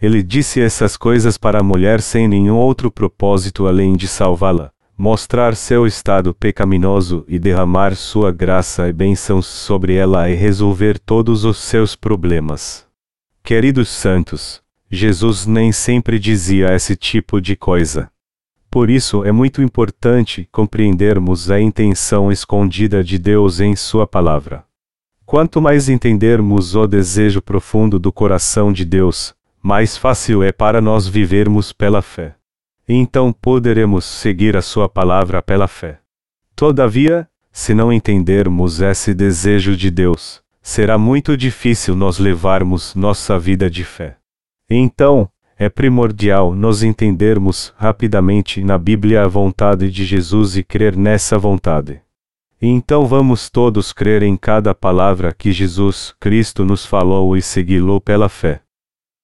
Ele 0.00 0.22
disse 0.22 0.60
essas 0.60 0.96
coisas 0.96 1.36
para 1.36 1.58
a 1.58 1.62
mulher 1.62 2.00
sem 2.00 2.28
nenhum 2.28 2.56
outro 2.56 2.90
propósito 2.90 3.66
além 3.66 3.96
de 3.96 4.06
salvá-la, 4.06 4.70
mostrar 4.96 5.56
seu 5.56 5.86
estado 5.86 6.32
pecaminoso 6.32 7.24
e 7.26 7.38
derramar 7.38 7.96
sua 7.96 8.30
graça 8.30 8.88
e 8.88 8.92
bênçãos 8.92 9.46
sobre 9.46 9.94
ela 9.94 10.30
e 10.30 10.34
resolver 10.34 10.98
todos 10.98 11.44
os 11.44 11.58
seus 11.58 11.96
problemas. 11.96 12.86
Queridos 13.42 13.88
santos, 13.88 14.62
Jesus 14.90 15.46
nem 15.46 15.72
sempre 15.72 16.18
dizia 16.18 16.74
esse 16.74 16.94
tipo 16.94 17.40
de 17.40 17.56
coisa. 17.56 18.10
Por 18.70 18.90
isso 18.90 19.24
é 19.24 19.32
muito 19.32 19.62
importante 19.62 20.48
compreendermos 20.52 21.50
a 21.50 21.60
intenção 21.60 22.30
escondida 22.30 23.02
de 23.02 23.18
Deus 23.18 23.60
em 23.60 23.74
Sua 23.74 24.06
palavra. 24.06 24.64
Quanto 25.24 25.60
mais 25.60 25.88
entendermos 25.88 26.74
o 26.74 26.86
desejo 26.86 27.42
profundo 27.42 27.98
do 27.98 28.12
coração 28.12 28.72
de 28.72 28.84
Deus, 28.84 29.34
mais 29.62 29.96
fácil 29.96 30.42
é 30.42 30.52
para 30.52 30.80
nós 30.80 31.06
vivermos 31.06 31.72
pela 31.72 32.02
fé. 32.02 32.34
Então 32.88 33.32
poderemos 33.32 34.04
seguir 34.04 34.56
a 34.56 34.62
Sua 34.62 34.88
palavra 34.88 35.42
pela 35.42 35.68
fé. 35.68 36.00
Todavia, 36.56 37.28
se 37.52 37.74
não 37.74 37.92
entendermos 37.92 38.80
esse 38.80 39.12
desejo 39.12 39.76
de 39.76 39.90
Deus, 39.90 40.42
será 40.62 40.96
muito 40.96 41.36
difícil 41.36 41.94
nós 41.94 42.18
levarmos 42.18 42.94
nossa 42.94 43.38
vida 43.38 43.70
de 43.70 43.84
fé. 43.84 44.16
Então, 44.70 45.28
é 45.56 45.68
primordial 45.68 46.54
nós 46.54 46.84
entendermos 46.84 47.74
rapidamente 47.76 48.62
na 48.62 48.78
Bíblia 48.78 49.24
a 49.24 49.26
vontade 49.26 49.90
de 49.90 50.04
Jesus 50.04 50.56
e 50.56 50.62
crer 50.62 50.96
nessa 50.96 51.36
vontade. 51.36 52.00
Então 52.62 53.06
vamos 53.06 53.50
todos 53.50 53.92
crer 53.92 54.22
em 54.22 54.36
cada 54.36 54.74
palavra 54.74 55.32
que 55.32 55.50
Jesus 55.50 56.14
Cristo 56.20 56.64
nos 56.64 56.86
falou 56.86 57.36
e 57.36 57.42
segui-lo 57.42 58.00
pela 58.00 58.28
fé. 58.28 58.60